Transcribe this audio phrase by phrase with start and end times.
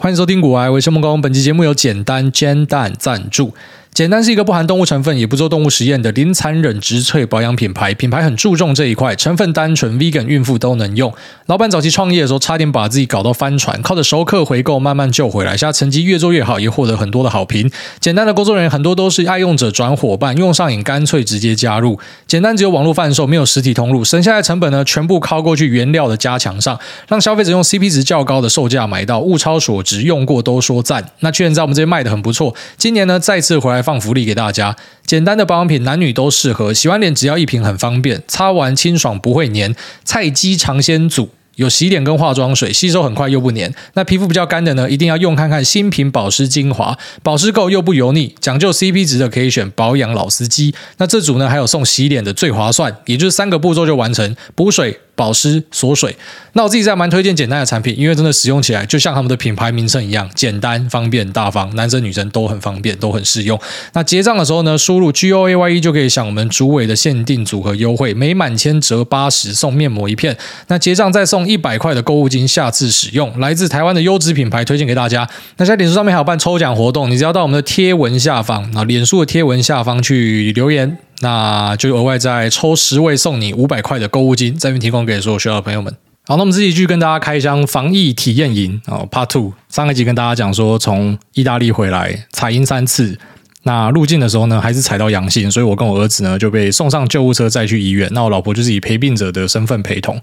[0.00, 1.20] 欢迎收听古玩，我是孟恭。
[1.20, 3.52] 本期节目由简单煎蛋赞助。
[3.92, 7.92] 简单是一个不含动物成分，也不做动物实验的零残忍植萃保养品牌。
[7.94, 11.12] 品牌很注重这一块，成分单纯，vegan 孕妇都能用。
[11.46, 15.56] 老板早期创业的时候，差点把自己搞到翻船，靠着熟客回购慢慢救回来。
[15.56, 17.68] 现在成绩越做越好，也获得很多的好评。
[17.98, 21.98] 简单的工作人员很多都是爱用者转伙伴，用上瘾干脆直接加入。
[22.28, 26.78] 简单只有网络贩售，没有实体通路，省下来成本呢，全部靠过去原料的加强上，
[27.08, 31.04] 让消费者用 CP 值较高的售价买到，物超所值，用过都说赞。
[31.18, 34.76] 那确认在我们这边卖的很不错，今年呢再次回来放福利给大家。
[35.04, 36.72] 简单的保养品，男女都适合。
[36.72, 39.74] 洗完脸只要一瓶，很方便，擦完清爽不会黏。
[40.04, 43.74] 菜鸡尝鲜组有洗脸跟化妆水，吸收很快又不黏。
[43.94, 50.74] 那皮肤比较干的呢，一定要用看看新品保湿精华，保湿够又不油腻，讲究 CP 值的可以选保养老司机。
[50.98, 55.00] 那这组呢还有送洗脸的最划算，也就是三个步骤就完成，补水。
[55.18, 56.16] 保湿锁水，
[56.52, 63.58] 那我自己在蛮推荐简单的产品，因为真的使用起来就像他们的品牌名称一样，简单、方便、大方，男生女生都很方便，都很适用。
[63.94, 70.36] 那结账的时候呢，输入 G O A Y E 就可以享我们主委的限定组合优惠，每满千折八十送面膜一片。
[70.68, 73.40] 那结账再送一百块的购物金，下次使用。
[73.40, 75.28] 来自台湾的优质品牌，推荐给大家。
[75.56, 80.96] 那在脸书上面还有办抽奖活动，你只要到我们的贴文下方啊，脸书的贴文下方去留言。
[81.20, 85.94] 那就额外再抽十位送你五百块的购物金，这边提供给所有需要的朋友们。
[86.26, 89.52] 好，那我们这一集跟大家开箱防疫体验营哦，Part Two。
[89.70, 93.18] 上一集跟大家讲说，从意大利回来采阴三次，
[93.62, 98.08] 那入境的时候呢，还是采到阳性，所以我跟我儿子呢就被送上救护车再去医院。
[98.12, 100.20] 那我老婆就是以陪病者的身份陪同。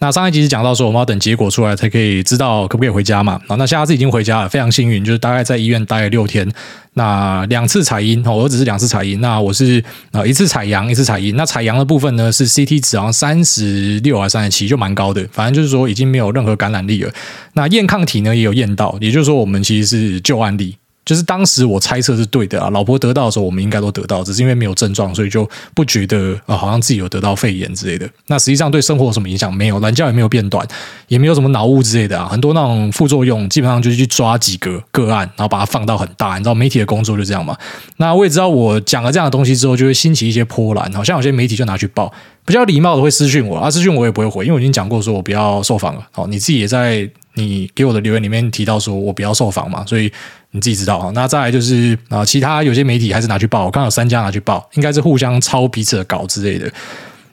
[0.00, 3.40] 那上一集是讲到说，我们要等结果出来才可以知道可不可以回家嘛。
[3.48, 6.48] 那现在是已经回家了，非常幸运，就是大概在医院待了六天。
[6.94, 9.82] 那两次采阴，我儿子是两次采阴，那我是
[10.12, 11.34] 呃一次采阳，一次采阴。
[11.36, 15.26] 那采阳的部分呢，是 CT 值好像三十六还是三十七，就蛮高的。
[15.32, 17.12] 反正就是说已经没有任何感染力了。
[17.54, 20.76] 那验抗体呢也有验到，也就是说我们其实是旧案例。
[21.08, 28.06] 就是当时我猜测是对的啊，老婆得到的时候，我们应该都得到，只是因为没有症状，所以就不觉得啊，好像自己有得到肺炎之类的。
[28.26, 29.50] 那实际上对生活有什么影响？
[29.50, 30.68] 没有，懒觉也没有变短，
[31.06, 32.28] 也没有什么脑雾之类的啊。
[32.30, 36.36] 很多那种副作用，基本上就是去抓几个个案，然后把它放到很大。
[36.36, 37.56] 你知道媒体的工作就这样嘛？
[37.96, 42.12] 那我也知道，我讲了这样的东西之后，就会兴起一些波澜，好像有些媒体就拿去报，
[42.48, 46.04] 比较礼貌的会私讯我，啊，私讯我也不会回，因为我已经讲过说我不要受访了。
[46.10, 50.10] 好，你自己也在你给我的留言里面提到说我不要受访嘛，所以。
[50.50, 56.72] 你自己知道啊，那再来就是啊，其他有些媒体还是拿去报，我看有三家拿去报，应该是互相抄彼此的稿之类的。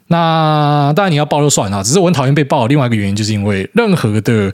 [0.08, 4.54] 那当然你要报就算了，只是我很讨厌被报另外一个原因，就是因为任何的。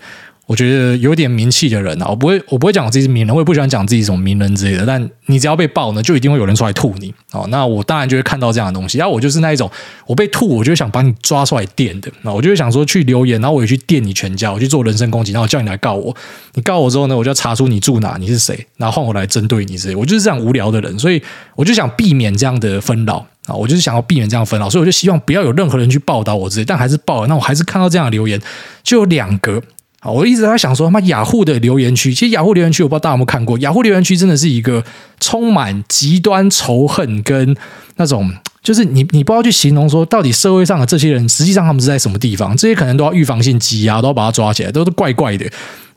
[0.52, 4.86] 我觉得有点名气的人啊，我不会，我不会讲我自己是名人，我也不喜欢讲自己什么名人之类的。
[4.86, 7.48] 但你只要被爆呢，就一定会有人出来吐你哦。
[7.48, 8.98] 那我当然就会看到这样的东西。
[8.98, 9.72] 然后我就是那一种，
[10.06, 12.12] 我被吐，我就想把你抓出来电的。
[12.24, 16.14] 那我就会想说去留言，然后我也去电你全家，我去做人身攻击，然后叫你来告我。
[16.56, 19.96] 你告我之后呢，我就要查出你住哪，你是谁，然后换我来针对你之类。
[19.96, 21.22] 我就是这样无聊的人，所以
[21.56, 23.56] 我就想避免这样的纷扰啊。
[23.56, 26.66] 我就是想要避免这样纷扰，所以我就希望不要有任何人去报道我之类。
[26.66, 28.38] 但还是报了，那我还是看到这样的留言，
[28.84, 29.64] 就有两个。
[30.04, 34.84] 好，我一直在想说，他妈雅虎的留言区，其实雅虎留言区我不知道大家有没有看过，雅虎留言区真的是一个
[35.20, 37.56] 充满极端仇恨跟
[37.98, 42.58] 那种，就是你你不知道去形容说，到底社会上的这些人，实际上他们是在什么地方？
[42.58, 45.46] 这些可能都要预防性羁押，都要把他抓起来，都是怪怪的。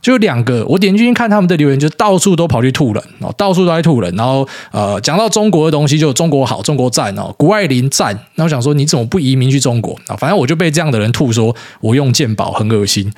[0.02, 4.14] 就两个，我点进去看他们的留言，就到处都跑去吐人哦，到处都在吐人。
[4.16, 8.14] 然后呃，讲到中国的东西，就中国好，中国赞哦，谷爱凌赞。
[8.34, 10.14] 那我想说，你怎么不移民去中国啊？
[10.14, 13.10] 反正我就被这样的人吐说，我用健保很恶心。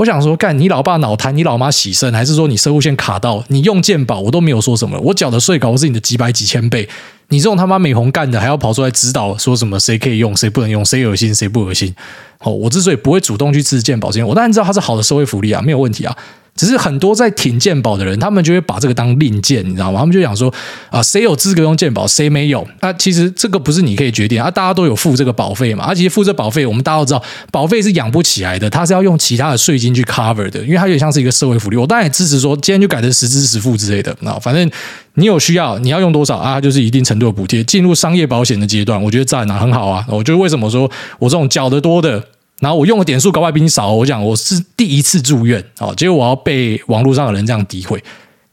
[0.00, 3.44] 我想说，干你老爸脑瘫，你老妈洗肾，还是说你生物线卡到？
[3.48, 4.98] 你用健保，我都没有说什么。
[5.00, 6.88] 我缴的税搞是你的几百几千倍，
[7.28, 11.94] 你这种他妈美红干的，还要跑出来指导说什么谁可以用，谁不能用，谁恶心，谁不恶心？
[12.38, 16.16] 哦，我之所以不会主动去支持健保，因为我当然知道它是好的社会福利啊，没有问题啊。
[16.56, 20.00] 只是很多在挺健保的人，他们就会把这个当令箭，你知道吗？
[20.00, 20.52] 他们就想说
[20.90, 22.66] 啊，谁有资格用健保，谁没有？
[22.80, 25.84] 那其实这个不是你可以决定啊，大家都有付这个保费嘛。
[25.84, 31.76] 而且付这保费，我们大家都知道，保费是养不起来的，它是要用其他的税金去 cover 的，因为它有点像是一个社会福利。
[31.76, 34.14] 我当然也支持说，今天就改成实支实付之类的。
[34.20, 34.70] 那反正
[35.14, 37.64] 你有需要，你要用多少啊，就是一定程度的补贴。
[37.64, 40.04] 进入商业保险的阶段，我觉得赞啊，很好啊。
[40.08, 42.22] 我觉得为什么说我这种缴得多的。
[42.60, 48.00] 然后我用的点数格外比你少，我讲我是第一次住院，哦，结果我要被网络上的人这样诋毁。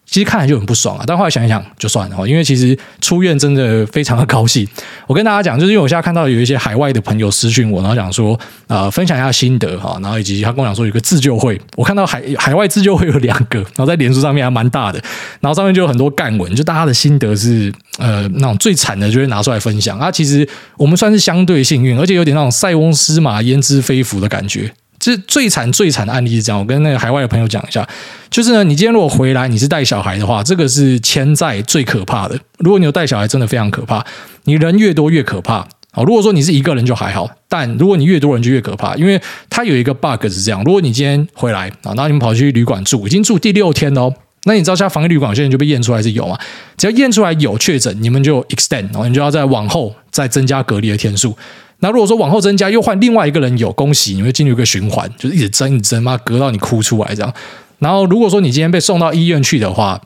[0.09, 4.65] 其实看来就很不爽啊，但后来想一想就算了，因为其实出院真的非常的高兴。
[5.05, 14.99] 我跟大家讲，就是因为我现在看到有一些海外的朋友私讯我，然后讲说，呃，分享一下心得哈，然后以及他跟我讲说有个自救会，我看到海海外自救会有两个，然后在脸书上面还蛮大的，
[15.41, 20.09] 然后上面就有很多干文，就大家的心得是，呃，那种最惨的就会拿出来分享啊。
[20.09, 24.71] 其实我们算是相对幸运，而且有点那种塞翁失马焉知非福的感觉。
[24.99, 27.87] 这最惨最惨的案例是这样，我跟那个海外的朋友讲一下，
[28.29, 32.39] 就是呢，你今天如果回来你是带小孩的话，这个是潜在最可怕的。
[32.59, 34.03] 如果你有带小孩，真的非常可怕。
[34.45, 35.67] 你人越多越可怕。
[35.91, 44.13] 好，如果说你是一个人就还好，但如果你越多人就越可怕，因为它有一个 bug 是这样：如果你今天回来啊，然后你们跑去旅馆住，已经住第六天了，
[44.43, 46.37] 那你知道现在防疫旅馆现在就被验出来是有吗？
[46.77, 51.35] 只要验出来有确诊，你们就 extend，然后你就要再往后再增加隔离的天数。
[51.79, 57.33] 那如果说往后增加，又换另外一个人有，恭喜你会进入一个循环，就是一直增一直增，妈隔到你哭出来这样。
[57.79, 60.01] 然后如果说你今天被送到医院去的话，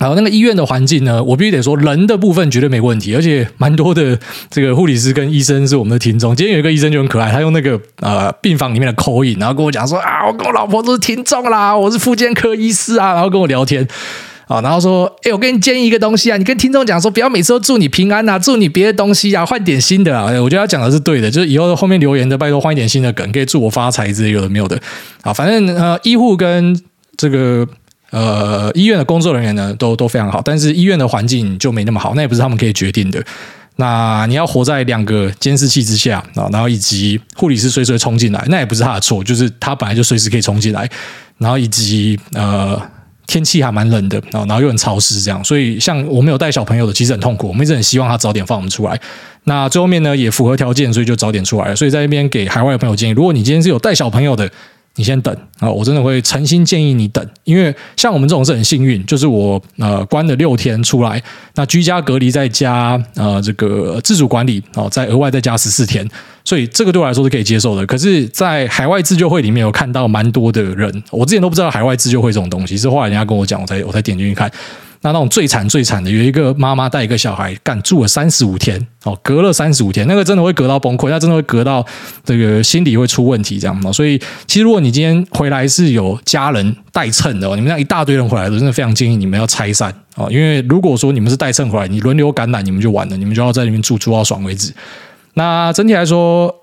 [0.00, 4.18] 然后那个医院的环境呢，我必须得说人的部分绝对没问题，而且蛮多的
[4.50, 6.34] 这个护理师跟医生是我们的听众。
[6.34, 13.86] 今天有一个医生就很可爱，他用那个呃病房里面的口音，然后跟我讲说啊，我跟我老婆都是听众啦，我是妇健科医师啊，然后跟我聊天。
[14.46, 20.26] 啊，然后说，哎，我给你建议一个东西啊，你跟听众讲说，不要每次都祝你平安、啊，祝你别的东西啊，换点新的啊。
[20.42, 24.78] 我觉得他讲的是对的，就是以后后面留言的，拜托换一点新的梗，可以祝我发财之类有的没有的。
[25.22, 26.78] 啊，反正呃，医护跟
[27.16, 27.66] 这个
[28.10, 33.24] 呃医院的工作人员呢，都都非常好，但是医院的环境就没那么好，那也不是他们可以决定的。
[33.76, 40.86] 那你要活在两个监视器之下啊，然后以及护理师随时冲进来，那也不是他的错，就是他本来就随时可以冲进来，
[41.38, 42.78] 然后以及呃。
[43.26, 47.48] 天气还蛮冷的，然后又很潮湿，这样，所以像我们有带小朋友的，其实很痛苦。
[47.48, 49.00] 我们一直很希望他早点放我们出来。
[49.44, 51.76] 那最后面呢，也符合条件，所以就早点出来了。
[51.76, 54.50] 所以在那边给海外的朋友建议，如果你今天是有带小朋友的。
[54.96, 55.68] 你先等啊！
[55.68, 61.20] 我真的会诚心建议你等，因为像我们这种是很幸运，就是我呃关了六天出来，
[61.56, 66.08] 那居家隔离再加呃这个自主管理哦，再额外再加十四天，
[66.44, 67.84] 所以这个对我来说是可以接受的。
[67.86, 74.50] 可是，在海外自救会里面有看到蛮多的人，我之前都不知道海外自救会这种东西，是后来人家跟我讲，我才我才点进去看。
[75.00, 81.84] 那那种最惨最惨的，有一个妈妈带一个小孩，干住了三十五天，哦，隔了三十五天，那个真的会隔到崩溃，那真的会隔到
[82.24, 83.92] 这个心理会出问题，这样嘛。
[83.92, 94.72] 所以，其实如果你今天回来是有家人带蹭的，你们这样一大堆人回来的，真的非常建议你们要拆散哦，因为如果说你们是带蹭回来，你轮流感染，你们就完了，你们就要在里面住住到爽为止。
[95.34, 96.54] 那整体来说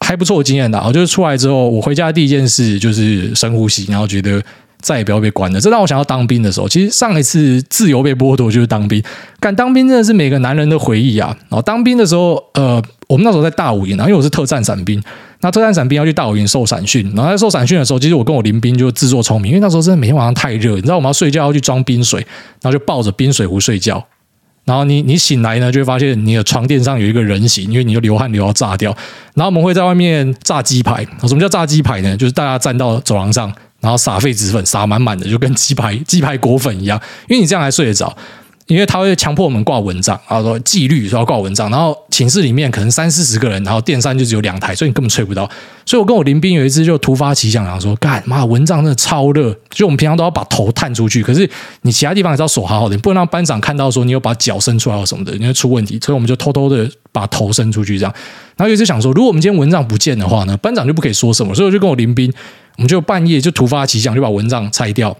[0.00, 4.42] 还不错经验的，我就是出来之后，我回家第一件事就是深呼吸，然后觉得。
[4.82, 6.68] 再也不要被关了，这让我想到当兵的时候。
[6.68, 9.00] 其实上一次自由被剥夺就是当兵，
[9.38, 11.28] 干当兵真的是每个男人的回忆啊。
[11.42, 15.00] 然后当兵的时候，呃，我们那时候在大五营然后，因为我是特战伞兵，
[15.40, 17.08] 那特战伞兵要去大五营受伞训。
[17.14, 22.18] 然后在受伞训的时候，其实我跟我邻兵就自作聪明，因为那时候真的每天晚上太热，你知道我们要睡觉要去装冰水，
[22.60, 24.04] 然后就抱着冰水壶睡觉。
[24.64, 28.96] 然后你你醒来呢，就会发现你的床垫上有一个人形，因为你就流汗流到炸掉。
[29.34, 31.04] 然后我们会在外面炸鸡排。
[31.22, 32.16] 什么叫炸鸡排呢？
[32.16, 33.52] 就是大家站到走廊上。
[33.80, 36.96] 然后撒痱子粉，撒满满的，就跟鸡排鸡排裹粉一样，
[37.28, 38.16] 因为你这样还睡得着。
[38.72, 41.70] 因为他会强迫我们挂蚊帐，然后说纪律说要挂蚊帐。
[41.70, 45.48] 然后寝室里面可能三四十个人，然后电扇就只有两台，所以你根本吹不到。
[45.84, 51.48] 所以我跟我林兵有一次就突发奇想，然后说：“干妈，蚊帐真的超热，就我们平常都要把头探出去，可是
[51.82, 55.98] 你其他地方还是要锁好好的，你不能让班长看到说你有把脚伸出来或什么的，你会出问题。
[56.00, 58.14] 所以我们就偷偷的把头伸出去这样。
[58.56, 61.54] 然后有一次想说，如果我们今天蚊帐不见的话呢，班长就不可以说什么。
[61.54, 62.32] 所以我就跟我林兵。
[62.78, 65.14] 我们就半夜就突发奇想，就把蚊帐拆掉，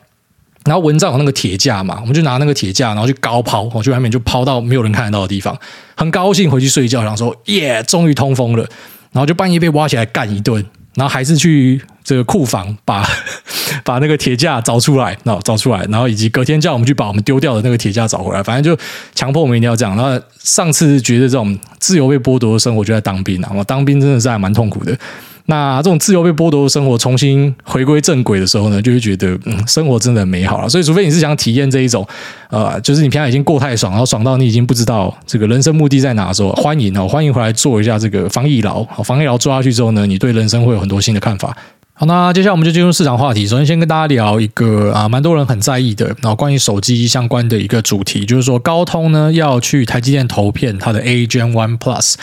[0.64, 5.58] 然后蚊帐有那个铁架嘛，我们就拿那个铁架，然后去高抛，我去外面就抛到没有人看得到的地方，
[5.96, 8.64] 很高兴回去睡觉，然后说耶，终于通风了，
[9.12, 10.64] 然后就半夜被挖起来干一顿，
[10.94, 13.04] 然后还是去这个库房把
[13.84, 18.80] 把那个铁架找出来，然后找出来，然后以及隔天叫我们去把我们丢掉的那个铁架找回来，反正就
[19.14, 19.96] 强迫我们一定要这样。
[19.96, 24.96] 然后上次觉得这种自由被剥夺的生活就在当兵啊，我当兵真的是还蛮痛苦的。
[25.52, 30.66] 那这种自由被剥夺的生活重新回归正轨的时候呢，就会觉得嗯，生活真的很美好了。
[30.66, 32.06] 所以，除非你是想体验这一种，
[32.48, 38.82] 呃，就是你平常已经过太爽，然后爽到你已经不知道这个人生目的在哪的时候，欢迎哦，欢迎回来做一下这个防疫牢。
[38.84, 41.54] 好，防疫牢做下去之后呢，你对人生会有很多新的看法。
[41.92, 43.46] 好，那接下来我们就进入市场话题。
[43.46, 52.14] 首先，先跟大家聊一个啊，蛮多人很在意的，然后关于手机相关的一个主题，就是说高通呢要去台积电投片它的 A Gen One Plus。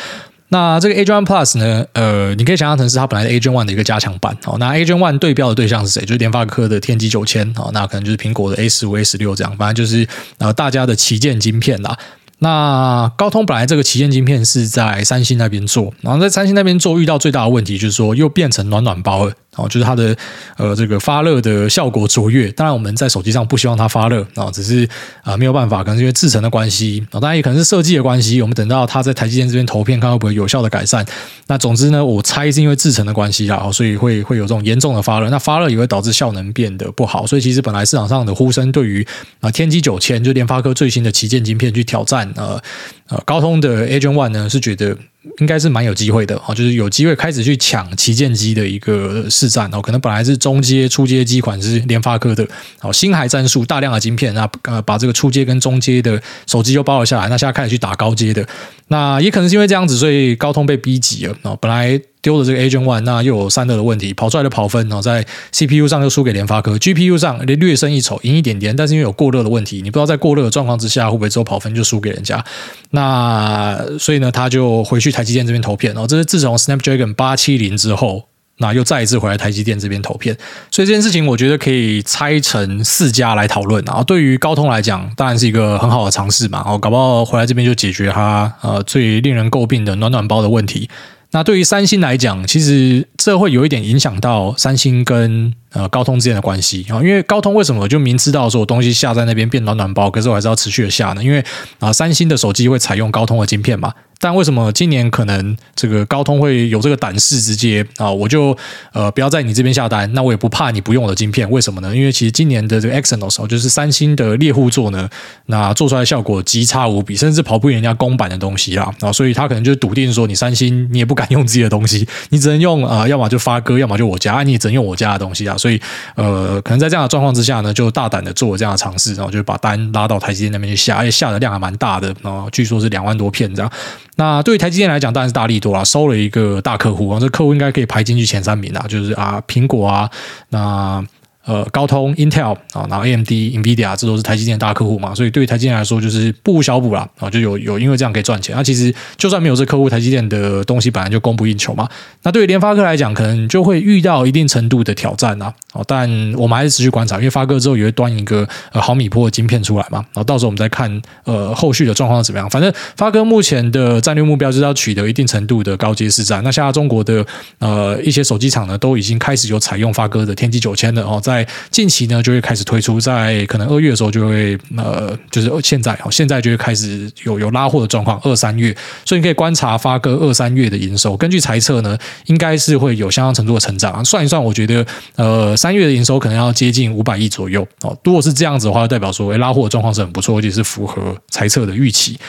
[0.52, 1.86] 那这个 A Gen One Plus 呢？
[1.94, 4.36] 呃，你可以想象成是它本来的 A Gen One 的一个加强版。
[4.46, 6.02] 哦，那 A Gen One 对标的对象是谁？
[6.02, 7.48] 就是联发科的天玑九千。
[7.56, 10.08] 哦，那可能就是苹果的 A 十五、A 十六这样，反正就是
[10.40, 11.98] 呃大家的旗舰晶片啦。
[12.42, 19.34] 那高通本来这个旗舰晶片是在三星那边做，然后在三星那边做遇到最大的问题就是说又变成暖暖包了。
[19.60, 20.16] 哦，就是它的
[20.58, 24.88] 呃这个发热的效果卓越，当然我们在手机上不希望它发热啊，只是
[25.24, 28.42] 啊没有办法，可能是因为制程的关系啊，当然也可能是设计的关系。
[28.42, 31.06] 我们等到它在台积电这边投片，看会不会有效的改善。
[31.48, 35.30] 那总之呢，我猜是因为制程的关系啦，所以会会有这种严重的发热。
[35.30, 37.26] 那发热也会导致效能变得不好。
[37.28, 39.06] 所以其实本来市场上的呼声对于
[39.42, 42.62] 啊天玑九千就联发科最新的旗舰晶片去挑战呃
[43.08, 44.96] 呃高通的 A Gen One 呢，是觉得
[45.38, 49.82] 应该是蛮有机会的哦，就是有机会开始去抢旗舰机的一个市占哦。
[49.82, 52.46] 可能本来是中阶、初阶机款是联发科的
[52.82, 58.46] 哦，星海战术大量的晶片，那呃把这个初阶跟中阶的手机又包了下来，那现在开始去打高阶的，
[58.88, 62.00] 那也可能是因为这样子，所以高通被逼急了哦，本来。
[62.22, 72.44] 丢了这个 Agent One，那又有散热的问题，跑出来的跑分，然后在 CPU 上又输给联发科，GPU 上略略胜一筹，赢一点点，但是因为有过热的问题，你不知道在过热的状况之下会不会之后跑分就输给人家，
[72.92, 78.26] 那所以呢，他就回去台积电这边投片，然后这是自从 Snapdragon 八七零之后，
[78.58, 80.36] 那又再一次回来台积电这边投片，
[80.70, 90.90] 所以这件事情我觉得可以拆成四家来讨论，然后对于高通来讲，当然是一个很好的尝试嘛，然后搞不好回来这边就解决它呃最令人诟病的暖暖包的问题。
[91.32, 101.24] 那对于三星来讲，其实这会有一点影响到三星跟呃高通之间的关系啊，因为高通为什么就明知道说我东西下在那边变暖暖包，可是我还是要持续的下呢？
[101.24, 101.44] 因为
[101.80, 103.94] 啊，三星的手机会采用高通的晶片嘛。
[104.22, 108.12] 但为什么今年可能这个高通会有这个胆识直接啊？
[108.12, 108.58] 我就
[108.92, 111.96] 呃不要在你这边下单，那我也不怕你不用我的晶片，为什么呢？
[111.96, 115.10] 因为其实今年的这个 Exynos 就是三星的猎户座呢，
[115.46, 119.10] 那做出来效果极差无比，甚至跑不赢人家公版的东西啦啊！
[119.10, 125.56] 所以他可能就笃定说，你三星你也不敢用自己的东西，你只能用啊，要么就发哥，要么就我家，你只能用我家的东西啊！
[125.60, 125.80] 所以
[126.16, 133.72] 呃，可能在这样的状况之下呢，就大胆的做这样的尝试，然后就把单拉到台积电那边去下，而且下的量还蛮大的然后，据说是两万多片这样。
[134.16, 140.10] 那对于台积电来讲，当然是大力多啦，收了一个大客户啊，这客户应该可以排进去前三名啦，就是啊，苹果啊，
[140.50, 141.06] 那。
[141.46, 148.56] 呃高通、Intel 啊，然后 AMD、NVIDIA，这都是台积电大客户嘛，所以对于台积电来说，就是不无小补啦啊，就有有因为这样可以赚钱。
[148.56, 151.88] 那其实就算没有这客户，台积电的东西本来就供不应求嘛。
[152.24, 155.54] 那对于联发科来讲，可能就会遇到一定程度的挑战呐。
[155.74, 162.50] 哦，但我们还是持续观察，因为发哥之后也会端一个呃毫米波的晶片出来嘛，然后到时候我们再看呃后续的状况怎么样。
[162.50, 166.44] 反正发哥目前的战略目标就是要取得一定程度的高阶市占。
[166.44, 167.26] 那现在中国的
[167.60, 184.04] 呃一些手机厂呢，都已经开始有采用发哥的天玑九千的哦，在近期呢，就会开始推出，在可能二月的时候就会呃，就是现在哦，现在就会开始有有拉货的状况，二三月，所以你可以观察发哥二三月的营收，根据猜测呢，应该是会有相当程度的成长。
[184.04, 187.96] 算一算，我觉得呃，三月的营收可能要接近五百亿左右哦。
[188.04, 192.20] 如果是这样子的话，代表说，哎，拉货的状况是很不错，而且是符合猜测的预期。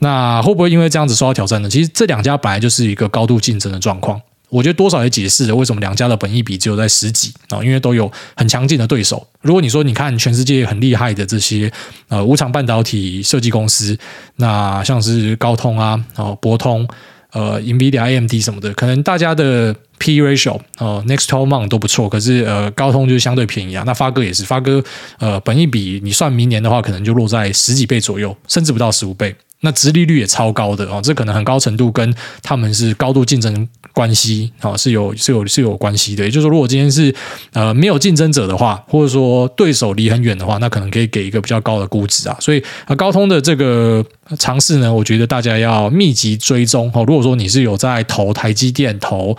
[0.00, 1.68] 那会不会因为这样子受到挑战呢？
[1.68, 4.20] 其实这两家本来就是一个高度竞争的状况。
[4.50, 9.26] 我觉得多少也解释了为什么两家的本益比只有在十几啊，因为都有很强劲的对手。
[9.42, 11.70] 如果你说你看全世界很厉害的这些
[12.08, 13.96] 呃无厂半导体设计公司，
[14.36, 16.86] 那像是高通啊、哦博通、
[17.32, 23.84] 呃 NVIDIA、AMD 什么的，可能大家的 P ratio 哦 Next twelve month 都不错，可是呃高通就是相对便宜啊。
[23.86, 24.82] 那发哥也是，发哥
[25.18, 29.34] 呃本益比你算明年的话，可能就落在十几倍左右，甚至不到十五倍。
[29.60, 36.24] 那殖利率也超高的哦，这可能很高程度跟他们是高度竞争关系啊，是有是有是有关系的。
[36.24, 37.14] 也就是说，如果今天是
[37.52, 42.36] 呃没有竞争者的话，或者说对手离很远的话，那可能可以给一个比较高的估值啊。
[42.40, 44.04] 所以啊，高通的这个
[44.38, 47.04] 尝试呢，我觉得大家要密集追踪哦。
[47.06, 49.36] 如果说你是有在投台积电投。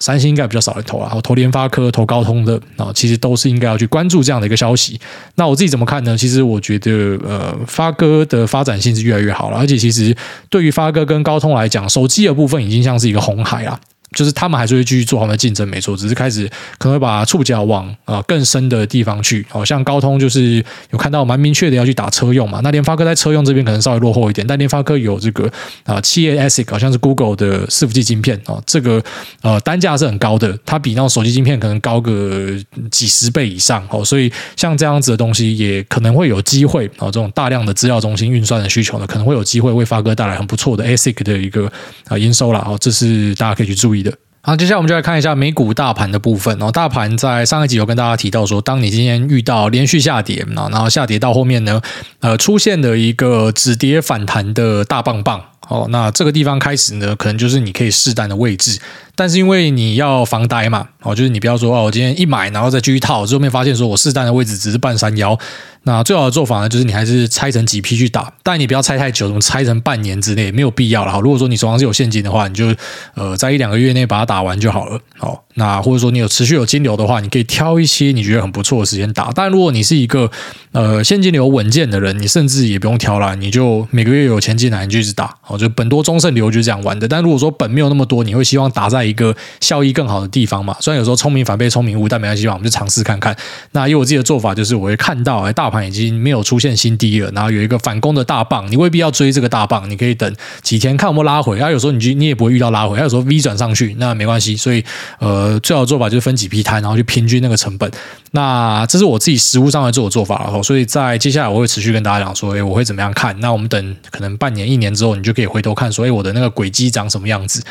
[0.00, 5.00] 三星应该比较少人投啊，投联发科、投高通的啊，其实都是应该要去关注这样的一个消息。
[5.34, 6.16] 那我自己怎么看呢？
[6.16, 10.16] 其实我觉得，呃，发哥的发展性是越来越好了，而且其实
[10.48, 13.78] 对于发哥跟高通来讲，手机的部分已经像是一个红海啊。
[14.12, 16.48] 就是他们还是会继续做他们的竞争，没错，只是开始
[16.78, 19.44] 可能会把触角往啊更深的地方去。
[19.48, 22.60] 好像高通就是有看到蛮明确的要去打车用嘛。
[22.62, 25.50] 那联发科在车用这边可能稍微落后一点，但联发科有这个
[25.84, 29.02] 啊企业 ASIC，好像是 Google 的伺服器晶片啊，这个
[29.42, 32.50] 呃单价是很高的，它比那种手机晶片可能高个
[32.90, 34.04] 几十倍以上哦。
[34.04, 41.70] 所以像这样子的东西，也可能会有机会啊，这种大量的资料中心运算的需求呢，可能会有机会为发哥带来很不错的 ASIC 的一个
[42.06, 42.76] 啊营收了哦。
[42.80, 44.07] 这是大家可以去注意的。
[44.40, 46.56] 好，接下来我们就来看一下美股大盘的部分。
[46.58, 51.82] 然后，大盘在上一集有跟大家提到说，当你今天遇到连续下跌，然后下跌到后面呢，
[52.20, 55.42] 呃，出现了一个止跌反弹的大棒棒。
[55.68, 58.78] 哦，那这个地方开始呢，可能就是你可以适当的位置。
[59.14, 65.38] 但是因为你要防呆嘛，哦，就是你不要说哦，我今天一买，然后再继续套，最后面发现说我适当的位置只是半山腰。
[65.82, 71.10] 那最好的做法呢，就是你还是拆成几批去打，但你不要拆太久，什么拆成半年之内没有必要了。
[71.10, 72.74] 好，如果说你手上是有现金的话，你就
[73.14, 75.00] 呃在一两个月内把它打完就好了。
[75.16, 79.32] 好，那或者说你有持续有金流的话，你可以挑一些你觉得很不错的时间打。
[79.34, 80.30] 但如果你是一个
[80.72, 85.34] 呃现金流稳健的人，你甚至也不用挑了，你就每个月有钱进来你就一直打。
[85.40, 87.06] 好，就本多中胜流就是这样玩的。
[87.06, 90.76] 但如果说本没有那么多，你会希望打在一个效益更好的地方嘛？
[90.80, 93.36] 虽然有时候聪明反被聪明误，但没关系嘛，我们就尝试看看。
[93.72, 101.58] 那以我自己的做法，就是我会看到哎，大盘已经没有出现新低了，然后有一个反攻的大棒，你未必要追这个大棒，你可以等几天看有没有拉回。
[101.58, 104.56] 啊，有时候你就你也不会遇到拉回，啊，有时候 V 转上去那没关系。
[104.56, 104.84] 所以
[105.18, 107.90] 呃，最好的做法就是分几批摊，然后去平均那个成本。
[108.32, 113.34] 那这是我自己实物上来做的做法，然后所以在接下来我会持续跟大家讲说，哎，我会怎么样看？
[113.40, 117.62] 那我们等可能半年、一年之后，你就可以回头看所以，我的那个轨迹长什么样子。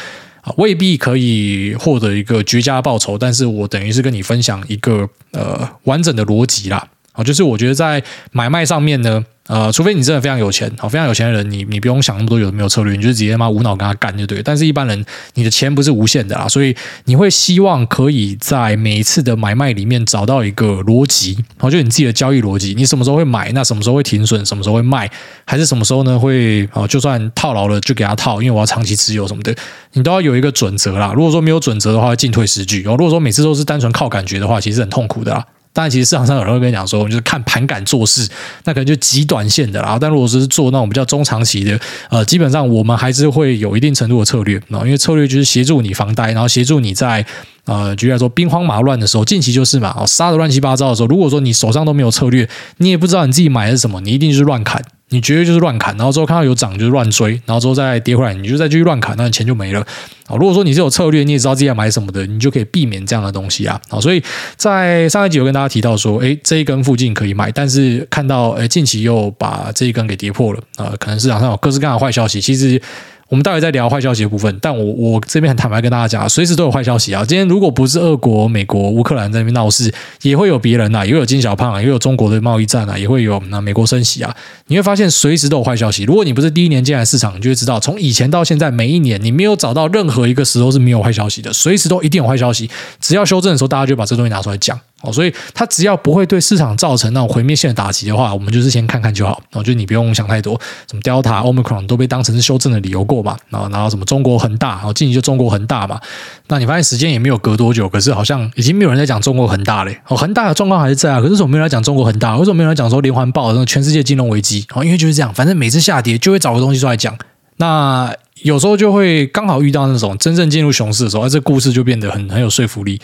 [0.55, 6.87] 未必可以获得一个绝佳报酬，但是我等于是跟你分享一个呃完整的逻辑啦。
[7.11, 9.25] 啊，就是我觉得在买卖上面呢。
[9.47, 14.43] 呃，除非你真的非常有钱，好，非常有钱的人，你你不用想那么多有没有策略，你就直接嘛无脑跟他干就对。
[14.43, 16.75] 但是一般人，你的钱不是无限的啦，所以
[17.05, 25.09] 你会希望可以在每一次的买卖里面找到一个逻辑，好，就你自己的交易逻辑，你什么时候会买，那什么时候会停损，什么时候会卖，
[25.45, 29.55] 还是什么时候呢会啊，就算套牢了就给他套，因为我要长期持有什么的，
[29.93, 31.13] 你都要有一个准则啦。
[31.15, 32.83] 如果说没有准则的话，进退失据。
[32.85, 35.45] 哦，如果说每次都是单纯靠感觉的话，其实很痛苦的啦。
[35.79, 38.27] 但，其实市场上有人会跟你讲说，就是看盘感做事，
[38.63, 39.95] 那可能就极短线的啦。
[40.01, 41.79] 但如果是做那种比较中长期的，
[42.09, 47.23] 呃，基本上我们还是会有一定程度的策略，因为策略就是协助你防呆，然后协助你在
[47.65, 54.83] 呃，举例来说兵荒马乱的时候，近期就是嘛，哦杀的乱七八糟的时候，如果说你手上都没有策略，你也不知道你自己买的是什么，你一定就是乱砍。
[55.09, 59.79] 你绝对就是乱砍，然后之后看到有涨就乱追，然后之后再跌回来，你就再继续乱砍，那你钱就没了。
[60.27, 63.79] 啊，如果说你是有策略，你也知道自己要买什么的，你就可以避免这样的东西啊。
[63.87, 64.21] 好，所以
[64.57, 72.41] 在上一集有跟大家提到说，哎，这一根附近可以买，但是看到哎近期又把这一根给跌破了啊，可能市场上有各式各样的坏消息。
[72.41, 72.81] 其实。
[73.29, 77.25] 我们待会再聊坏消息的部分，但我我这边很坦白跟大家讲，随时都有坏消息啊！
[77.27, 84.33] 今天如果不是俄国、美国、乌克兰在那边闹事，也会有别人、啊，也有金小胖啊，也有中国的贸易战啊，也会有那美国升息啊，
[84.67, 86.03] 你会发现随时都有坏消息。
[86.03, 92.69] 如果你不是第一年进来市场，你就会知道，从以前到现在，每一年你没有找到任何一个时候是没有坏消息的，随时都一定有坏消息。
[93.01, 94.79] 只要修正的时候，大家就把这东西拿出来讲。
[95.03, 99.39] 哦，所以它只要不会对市场造成那种毁灭性的打击的话，我们就是先看看就好。
[99.53, 103.37] 我觉得你不用想太多，什么 Delta、Omicron 都被当成是修正的理由过嘛。
[103.49, 105.99] 然后，然后什么中国恒大，然后近期就中国恒大嘛。
[106.47, 109.99] 那你发现时间也没有隔多久，可是好像已经没有人在讲中国恒大嘞。
[110.07, 112.35] 哦，恒大的状况还是在啊，可是为什么没有人讲中国恒大？
[112.35, 114.65] 为什么没有人讲说连环爆那个全世界金融危机？
[114.73, 117.15] 哦，因为就是这样，反正每次下跌就会找个东西出来讲。
[117.57, 122.99] 那有时候就会刚好遇到那种真正进入熊市的时候，而这故事就变得很很有说服力。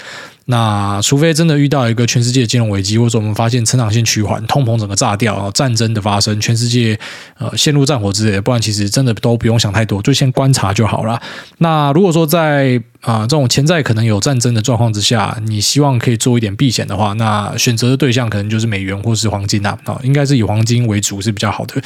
[0.45, 6.99] 那除非真的遇到一个全世界金融危机，或者我们发现成长性趋缓、通膨整个炸掉，战争的发生，全世界
[7.37, 11.21] 呃陷入战火之类的，不然其实真的都不用想太多，就先观察就好了。
[11.59, 21.81] 那如果说在啊、这种潜在可能有战争的状况之下，你希望可以做一点避险的话，那选择的对象可能就是美元或是黄金啊，啊，应该是以黄金为主是比较好的。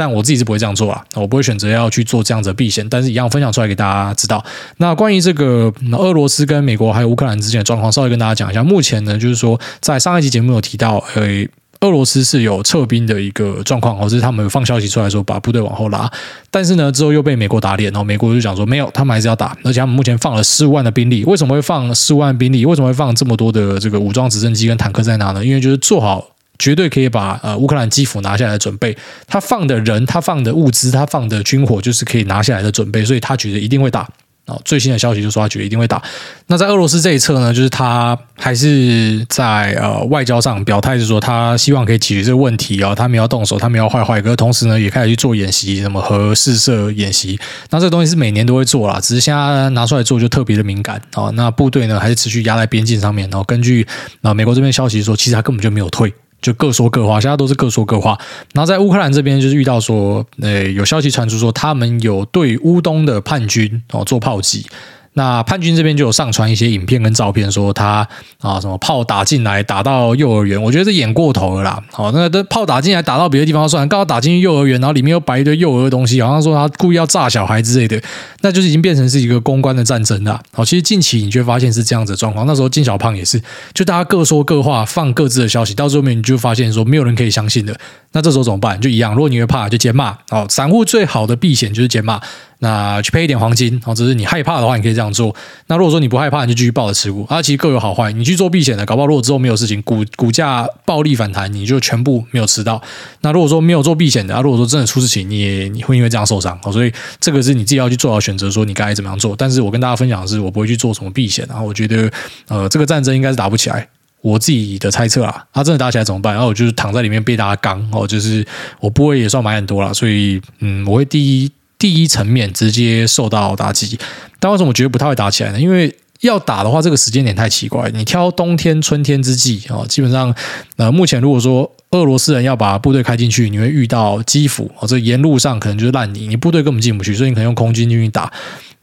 [0.00, 4.42] 但我自己是不会这样做啊，我不会选择要去做这样子的避险，但是一样分享出来给大家知道。
[4.78, 8.64] 那关于这个俄罗斯跟美国还有乌克兰之间的状况，稍微跟大家讲一下。
[8.64, 11.46] 目前呢，就是说在上一集节目有提到，呃，
[11.82, 16.10] 俄罗斯是有撤兵的一个状况，或者是他们放消息出来说把部队往后拉，
[16.50, 21.24] 但是呢之后又被美国打脸，然后美国就讲说没有，他们还是要打，而且他们目前放了十五万的兵力。
[21.26, 22.64] 为什么会放十五万兵力？
[22.64, 25.44] 为什么会放这么多的这个武装直升机跟坦克在哪呢？
[25.44, 26.26] 因为就是做好。
[26.60, 28.96] 绝对可以把呃乌克兰基辅拿下来的准备，
[29.26, 34.06] 他放的人，他放的物资，他放的军火，就是可以拿下来的准备，所以他觉得一定会打。
[34.46, 36.02] 哦，最新的消息就说他觉得一定会打。
[36.48, 47.38] 那在俄罗斯这一侧呢，就是他还是在呃外交上表态，是说他希望可以解决这个问题啊，他们要动手，他们要坏坏，可是同时呢也开始去做演习，什么核试射演习。
[47.68, 51.30] 那这东西是每年都会做啦，只是现在拿出来做就特别的敏感啊。
[51.34, 53.86] 那部队呢还是持续压在边境上面，然后根据
[54.22, 56.12] 啊美国这边消息说，其实他根本就没有退。
[56.40, 58.18] 就各说各话，现在都是各说各话。
[58.52, 64.66] 然后在乌克兰这边，就是遇到说，呃，有消息传出说，他们有对乌东的叛军哦做炮击。
[65.14, 68.06] 那叛军这边就有上传一些影片跟照片，说他
[68.38, 71.82] 啊什么炮打进来，打到幼儿园，我觉得是演过头了啦。
[71.90, 78.00] 好，那这炮打进来，打到别的地方算，刚好打进去幼儿园，然后里面又摆一堆幼儿的东西，好像说他故意要炸小孩之类的，
[78.42, 80.40] 那就是已经变成是一个公关的战争了。
[80.52, 82.46] 好，其实近期你就会发现是这样子的状况。
[82.46, 83.42] 那时候金小胖也是，
[83.74, 87.76] 就大家各说各话，放各自的消息，到最后面你就发现说没有人可以相信的。
[88.12, 88.80] 那这时候怎么办？
[88.80, 90.16] 就一样，如果你会怕，就减骂。
[90.28, 92.20] 好，散户最好的避险就是减骂。
[92.62, 95.34] 那去配一点黄金，哦，只是你害怕的话，你可以这样做。
[95.66, 97.26] 那如果说你不害怕，你就继续抱着持股。
[97.28, 98.12] 啊，其实各有好坏。
[98.12, 102.80] 你去做避险的，搞不好如果之后没有事情，股股价暴力反弹，你就全部没有吃到。
[103.22, 106.58] 那如果说没有做避险的，啊，如果说真的出事情，你也你会因为这样受伤。
[106.62, 109.34] 哦，所以这个是你自己要去做好选择，说你该怎么样做。
[109.34, 111.46] 但是我跟大家分享的是，我不会去做什么避险。
[111.48, 112.10] 然后我觉得，
[112.48, 113.88] 呃，这个战争应该是打不起来。
[114.20, 116.34] 我自己的猜测啊，他真的打起来怎么办？
[116.34, 118.46] 然后我就是躺在里面被大家刚，哦，就是
[118.80, 121.50] 我部位也算买很多了，所以嗯，我会第一。
[121.80, 123.98] 第一层面直接受到打击，
[124.38, 125.58] 但为什么我觉得不太会打起来呢？
[125.58, 127.90] 因为要打的话，这个时间点太奇怪。
[127.92, 130.32] 你挑冬天、春天之际啊，基本上
[130.76, 138.30] 呃，目前如果说俄罗斯人要把部队开进去，你会遇到基辅啊，这沿路上可能就是烂泥，你部队根本进不去，所以你可能用空军进去打。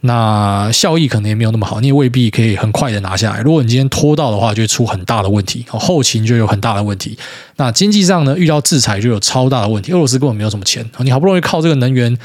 [0.02, 3.42] 那效益可能也没有那么好，你也未必可以很快的拿下来。
[3.42, 7.18] 如果你今天拖到的话，就会出很大的问题，后勤就有很大的问题。
[7.56, 9.92] 那经济上呢，遇到制裁就有超大的问题。
[9.92, 12.16] 俄罗斯根本没有什么钱，你好不容易靠这个能源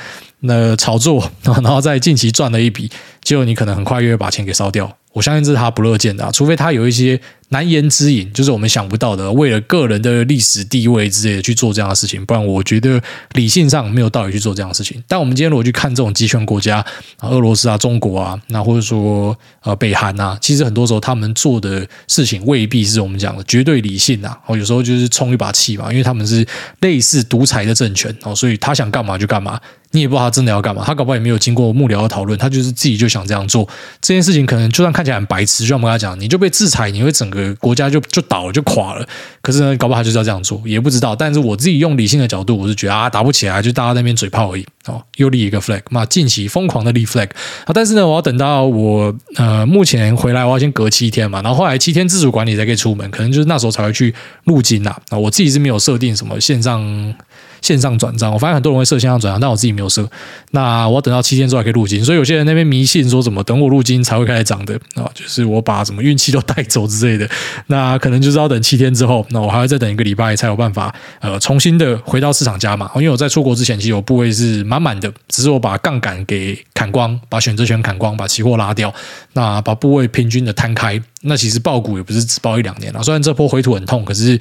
[0.42, 2.90] 那炒作， 然后在近期赚了一笔，
[3.22, 4.96] 结果你可能很快又会把钱给烧掉。
[5.12, 13.00] 我相信这是他不乐见的，除非他有一些难言之隐，就是我们想不到的，为了个人的历史地位之类的去做这样的事情，不然我觉得
[13.34, 15.02] 理性上没有道理去做这样的事情。
[15.06, 16.84] 但我们今天如果去看这种集权国家，
[17.20, 26.46] 俄罗斯啊、中国啊，那或者说呃北韩啊，其实很多时候他们做的事情未必是我们讲的绝对理性啊，哦，有时候就是冲一把气嘛，因为他们是
[26.80, 29.60] 类似独裁的政权哦，所以他想干嘛就干嘛。
[29.94, 33.68] 你也不知道他真的要干嘛，他搞不好也没有经过幕僚的讨论，他就是自己就想这样做。
[34.00, 39.04] 这件事情可能就算看看起来很白痴，就像我们刚才讲，你就被制裁，你会整个国家就就倒了，就垮了。
[39.40, 41.16] 可是呢，搞不好就是要这样做，也不知道。
[41.16, 44.64] 但是我自己用理性的角度，我是觉得啊，打不起来，就大家在那边嘴炮而已。
[44.86, 47.28] 哦，又立一个 flag，那近期疯狂的立 flag
[47.64, 47.70] 啊！
[47.72, 54.90] 但是呢，我要等到我呃目前回来，我要先隔七天嘛，然后后来七天自主管理才可以出门，可能就是那时候才会去入境呐。
[55.08, 57.14] 啊，我自己是没有设定什么线上。
[57.62, 60.06] 线上转账，我发现很多人会设线上转账，但我自己没有设。
[60.50, 67.28] 那我要等到七天之后还可以入金，所以有些人那边迷信说什么等我入金才会开始涨的啊，就是我把什么运气都带走之类的。
[67.68, 72.90] 那可能就是要等七天之后，那我还要再等一个礼拜才有办法呃重新的回到市场加码。
[72.96, 78.92] 因为我在出国之前其实我部位是满满的，只是我把杠杆给砍光，把选择权砍光，把期货拉掉，
[79.34, 81.00] 那把部位平均的摊开。
[81.22, 84.38] 那其实爆股也不是只爆一两年了，虽然这波回吐很痛，可是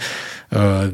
[0.49, 0.91] 呃。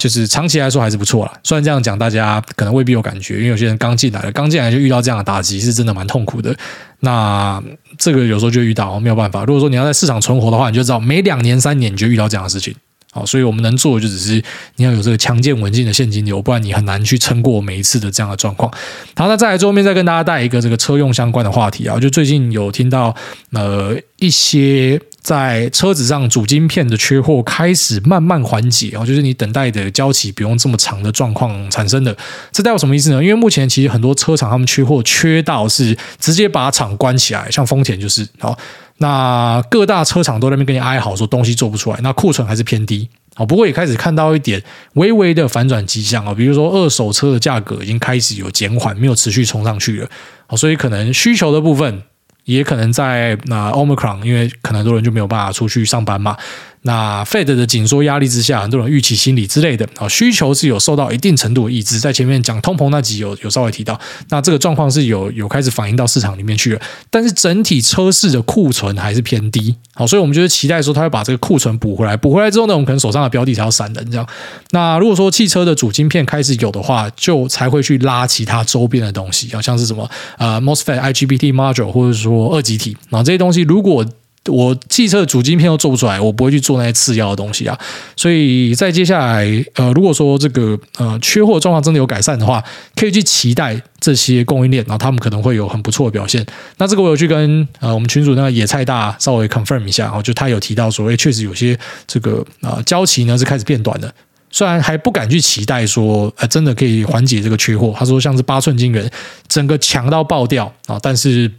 [0.00, 6.56] 就是长期来说还是不错啦，虽然这样讲大家可能未必有感觉，因为有些人刚进来了，刚进来就遇到这样的打击，是真的蛮痛苦的。
[7.00, 7.62] 那
[7.98, 9.44] 这个有时候就遇到没有办法。
[9.44, 12.74] 如果说你要在市场存活的话，你就知道每两年三年你就遇到这样的事情。
[13.12, 14.42] 好，所以我们能做的就只是
[14.76, 18.72] 你要有这个强健稳健的现金流，不然你很难去撑过每一次的这样的状况。
[19.14, 23.14] 好，那再来最后面再跟大家带一个这个车用相关的话题啊，就最近有听到
[23.52, 24.98] 呃一些。
[25.20, 32.16] 在车子上主晶片的缺货开始慢慢缓解哦，就是你等待的交期不用这么长的状况产生的，
[32.50, 33.22] 这代表什么意思呢？
[33.22, 38.58] 因为目前其实很多车厂他们缺货缺到是直接把厂关起来，像丰田就是好，
[38.96, 44.62] 那各大车厂都在那边跟你哀嚎说东西做不出来，那库存还是偏低好，不过也开始看到一点
[44.94, 50.08] 微微的反转迹象啊，比如说二手车的价格已经开始有减缓，没有持续冲上去了，
[50.46, 52.02] 好，所以可能需求的部分。
[52.50, 56.36] 也可能在那 Omicron，因为可能很多人就没有办法出去上班嘛。
[56.82, 61.98] 那 Fed 的紧缩压力之下，很多人预期心理之类的啊，需求是有受到一定程度的抑制。
[62.00, 66.80] 在前面讲通膨那集有有稍微提到，那这个状况是有有开始反映到市场里面去了。
[67.10, 72.16] 但是整体车市的库存还是偏低，好，所以我们就是期待说它会把这个库存补回来。
[72.16, 74.26] 补回来之后呢，我们可能手上的标的才要散人这样。
[74.70, 84.02] 那如果说汽车的主晶片开始有的话，就才会去拉其他周边的东西，好像是什么呃 MOSFET、IGBT module，或者说二极体啊这些东西，如果
[84.46, 87.78] 我汽车的主晶片都做不出来，我不会去做那些次要的东西啊。
[88.16, 92.64] 所以在接下来，呃，如果说这个呃缺货状况真的有改善的话，
[92.96, 96.44] 可以去期待这些供应链，然后他们可能会有很不错的表现。
[96.78, 104.12] 那这个我有去跟呃我们群主那个野菜大稍微 confirm 一下，然后就他有提到说，诶，确实有些这个啊交期呢是开始变短的。
[104.50, 107.94] 虽然还不敢去期待说，呃，真的可以缓解这个缺货。
[107.96, 109.08] 他说像是八寸晶圆
[109.46, 111.52] 整个强到爆掉啊，但是。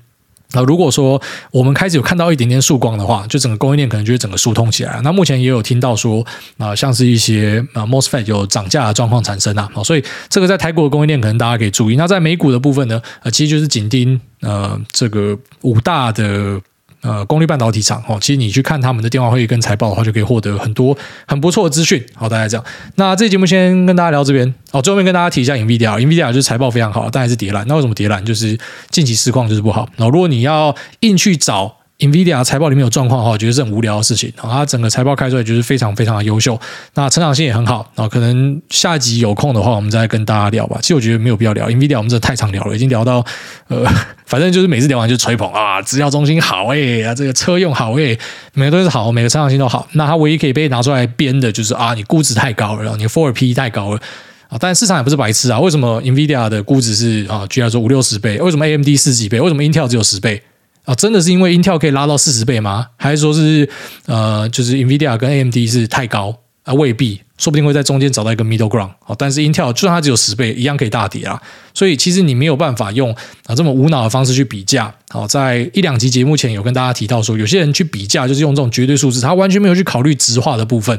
[0.53, 4.99] 那如果说我们开始有看到一点点曙光的话，就整个供应链可能就会整个疏通起来。
[5.03, 6.25] 那目前也有听到说
[6.57, 11.95] 啊，像是一些啊 MOSFET 有涨价的状况产生啊，所以这个在台股的供应链可能大家可以注意。
[11.95, 16.61] 那在美股的部分呢，呃，其实就是紧盯呃这个五大的。
[17.01, 22.03] 呃，功率半导体厂哦，其实你去看他们的电话会议跟财报的话，就可以获得很多很不错的资讯。
[22.13, 24.53] 好，大家这样，那这节目先跟大家聊这边。
[24.71, 27.67] 哦，最后面跟大家提一下 NVIDIA，NVIDIA 就是财报非常好，但还是跌烂。
[27.67, 28.23] 那为什么跌烂？
[28.23, 28.57] 就是
[28.89, 29.89] 近期市况就是不好。
[29.97, 31.80] 那如果你要硬去找。
[32.01, 34.33] NVIDIA 财报里面有状况的话，我觉得是很无聊的事情。
[34.35, 36.59] 它整个财报开出来就是非常非常的优秀，
[36.95, 37.87] 那成长性也很好。
[37.95, 40.79] 啊，可能下集有空的话，我们再跟大家聊吧。
[40.81, 43.23] 其实我觉得没有必要聊 NVIDIA，我们真的太常聊了，已经聊到
[43.67, 43.85] 呃，
[44.25, 48.17] 反正就是每次聊完就吹捧啊，资料中心好诶啊，这个车用好诶，
[48.55, 49.87] 每个都是好，每个成长性都好。
[49.91, 54.01] 那它唯一可以被拿出来编的就是啊，你估值太高了，然后你 Forward P 太高了
[54.49, 54.57] 啊。
[54.59, 58.39] 但市场也不是白痴啊，为什么 NVIDIA 的估值是啊，居然说五六十倍？
[58.39, 59.39] 为什么 AMD 四几倍？
[59.39, 60.41] 为什么 Intel 只有十倍？
[60.85, 62.87] 啊，真的是因为 Intel 可以拉到四十倍吗？
[62.97, 63.69] 还是说是
[64.05, 66.73] 呃，就是 NVIDIA 跟 AMD 是太高啊？
[66.73, 68.89] 未必，说不定会在中间找到一个 middle ground。
[68.99, 71.39] 好，但是 Intel 就算它只有十倍，一样可以大跌啊。
[71.73, 73.15] 所以其实你没有办法用
[73.45, 74.93] 啊这么无脑的方式去比价。
[75.09, 80.97] 好，在一两集节目前有跟大家提到说，有些人去比价就是用这种绝对数字，他完全没有去考虑直化的部分。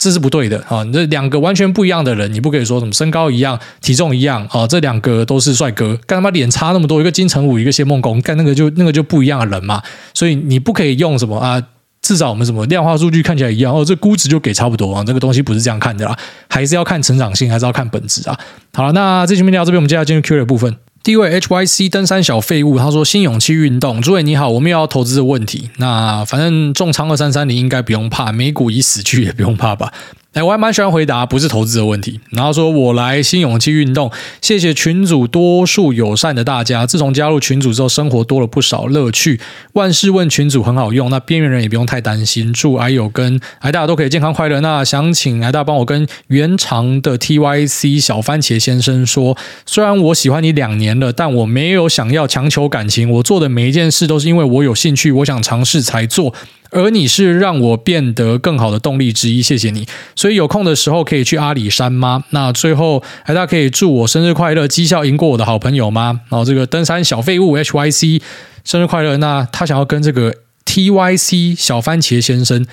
[0.00, 0.82] 这是不对的啊！
[0.82, 4.66] 你这两个完全不一样的人，你不可以说什么身高一样、体重一样啊？
[4.66, 9.82] 这两个都是帅哥，干他妈脸差那么多，一个金城武，一个谢孟恭，干那个就那个就不一样的人嘛。
[10.14, 11.62] 所以你不可以用什么啊？
[12.00, 15.04] 至少我们什么量化数据看起来一样哦，这估值就给差不多啊？
[15.04, 16.16] 这个东西不是这样看的啦，
[16.48, 18.38] 还是要看成长性，还是要看本质啊？
[18.72, 20.74] 好了，那这期面聊到这边，我们接下来进入 Q 的部分。
[21.02, 25.70] 第一位 HYC 登山小废物，他说：“新勇气运动，诸位你好，我们要投资的问题。
[25.78, 29.92] 那反正重仓二三三零应该不用怕，美股已死去也不用怕吧。”
[30.32, 32.20] 哎，我还蛮喜欢回答不是投资的问题。
[32.30, 36.86] 然后说我来新勇气运动，谢谢群主多数友善的大家。
[36.86, 39.40] 自从加入群组之后，生活多了不少乐趣。
[39.72, 42.52] 万事问群组很好用，那边缘人也不用太担心。
[42.52, 44.60] 祝癌友跟癌大都可以健康快乐。
[44.60, 53.10] 那想请癌大帮我跟原长的 TYC 小番茄先生说，虽然我喜欢你两年了，但我没有想要强求感情。
[53.10, 56.32] 我做的每一件事都是因为我有兴趣，我想尝试才做。
[56.70, 59.86] 而你是让我变得更好的动力之一，谢谢你。
[60.14, 62.24] 所以有空的时候可以去阿里山吗？
[62.30, 66.20] 那最后，大家可以祝我生日快乐，绩效赢过我的好朋友吗？
[66.28, 68.20] 然后这个登山小废物 HYC
[68.64, 69.16] 生日快乐。
[69.16, 70.34] 那他想要跟这个
[70.66, 72.64] TYC 小番茄先生。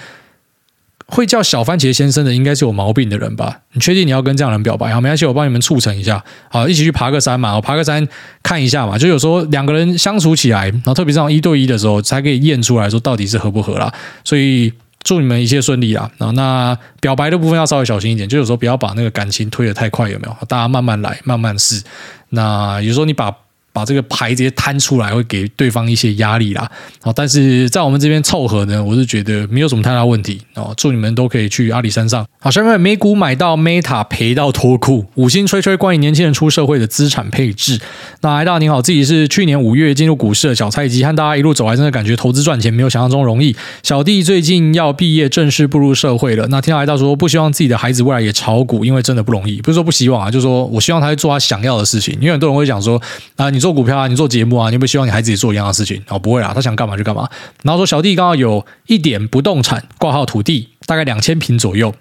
[1.08, 3.62] 会叫小番茄先生的应该是有毛病的人吧？
[3.74, 4.94] 你确定你要跟这样人表白？
[4.94, 6.22] 好，没关系，我帮你们促成一下。
[6.50, 8.06] 好，一起去爬个山嘛，我爬个山
[8.44, 8.98] 看一下嘛。
[8.98, 13.92] 就有时候两个人相处起来，然后特别是这种一对一的时候，才可以验出来说到底是合不合啦。
[14.24, 16.12] 所以祝你们一切顺利啦。
[16.18, 20.38] 然后那表白的部分要稍微小心一点，就有时候不要把那个感情推得太快，有没有？
[20.48, 21.82] 大家慢慢来，慢慢试。
[22.30, 23.34] 那有时候你把。
[23.78, 26.68] 把这个牌直接摊出来，会给对方一些压力啦。
[27.00, 30.74] 好，但是在我们这边凑合呢，我是觉得没有什么太大问题哦。
[30.76, 32.26] 祝你们都可以去阿里山上。
[32.40, 37.80] 好，下面美股买到 Meta 赔到脱裤，五星吹吹关于年轻人出社会的资产配置。
[38.22, 43.56] 那癌大你好，自己是去年五月进入股市的小菜鸡，和大家一路走来，真的感觉投资赚钱没有想象中容易。
[43.84, 46.48] 小弟最近要毕业，正式步入社会了。
[46.48, 49.62] 那听到癌大说不希望自己的孩子未来也炒股，因为真的不容易。
[49.62, 52.18] 不是说不希望啊，就是说我希望他去做他想要的事情。
[52.20, 53.00] 因为很多人会讲说
[53.36, 53.67] 啊，你做。
[53.68, 56.02] 做股票啊，你做节目啊，你有没有希望你孩子也做一样的事情？
[56.08, 57.28] 哦，不会啦，他想干嘛就干嘛。
[57.64, 61.94] 然后说小弟刚好有一点不动产挂号土地，大概两千平左右。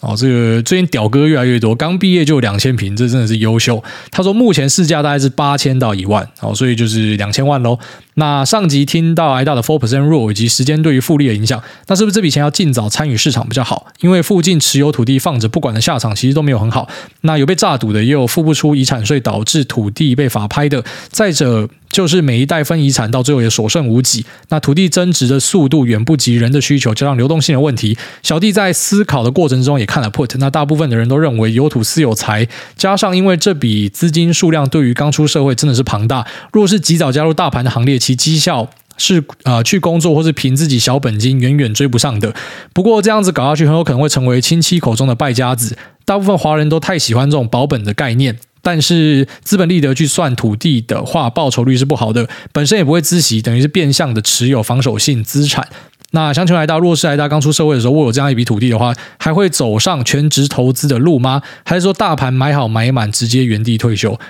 [0.00, 3.82] 哦，这个最近屌哥越来越多，刚毕业就有两千平，这真的是优秀。
[4.12, 7.76] 他说目前市价大概是八千到一万，哦，所以就是两千万喽。
[8.14, 13.88] 那上集听到癌大的 four percent rule 以及时间对于复利的影响，那是不是这笔钱要尽早参与市场比较好？
[14.00, 16.88] 因为附近持有土地放着不管的下场其实都没有很好。
[17.22, 20.84] 那有被诈赌的，也有付不出遗产税导致土地被法拍的。
[21.10, 24.24] 再者就是每一代分遗产到最后也所剩无几。
[24.48, 27.96] 那土地增值的速度远不及人的需求，加上流动性的问题。
[28.22, 32.46] 小弟在思考的过程中也看了 put，那大部分的人都认为有土斯有财，
[32.76, 36.26] 加上因为这笔资金数量对于刚出社会真的是庞大。
[36.52, 42.34] 若是及早加入大盘的行列，其绩效是呃去工作或是凭自己小本金远远追不上的。
[42.72, 45.76] 不过这样子搞下去，很有可能会成为亲戚口中的败家子。
[46.04, 55.66] 大部分华人都太喜欢这种保本的概念，但是资本利得去算土地的话，报酬率是不好的，本身也不会孳息，等于是变相的持有防守性资产。
[56.10, 61.40] 那乡亲癌大，若是癌大刚出社会的时候，我有这样一笔土地的话，还会走上全职投资的路吗？
[61.64, 64.20] 还是说大盘买好买满，直接原地退休？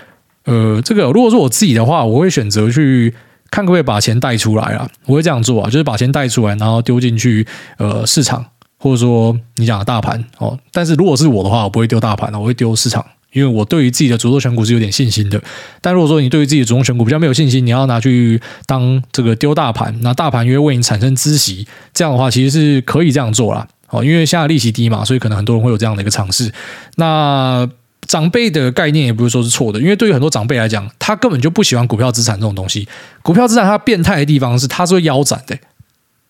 [0.45, 3.13] 呃，这个如果说我自己的话，我会选择去
[3.51, 7.45] 看可不可以把钱贷出来啊，我会这样做啊，就是把钱贷出来，然后丢进去
[7.79, 8.47] 呃市场，
[8.79, 10.57] 或者说你讲的大盘哦。
[10.71, 13.05] 但是如果是我的话，我不会丢大盘，我会丢市场，
[13.39, 15.41] 因为我对于自己的主动选股是有点信心的。
[15.81, 23.67] 但如果说你对于自己的主动选股比较没有信心，你要拿去当这个丢大盘，那大盘因为为你产生孳息，这样的话其实是可以这样做啦。
[23.91, 26.53] 哦，因为现在利息低嘛，所以可能很多人会有这样的一个尝试。
[26.97, 27.69] 那。
[28.07, 32.89] 长辈的概念也不是说是错的，因为对于很多长辈来讲，他根本就不喜欢股票资产这种东西。
[33.21, 35.55] 股票资产它变态的地方是它是会腰斩的，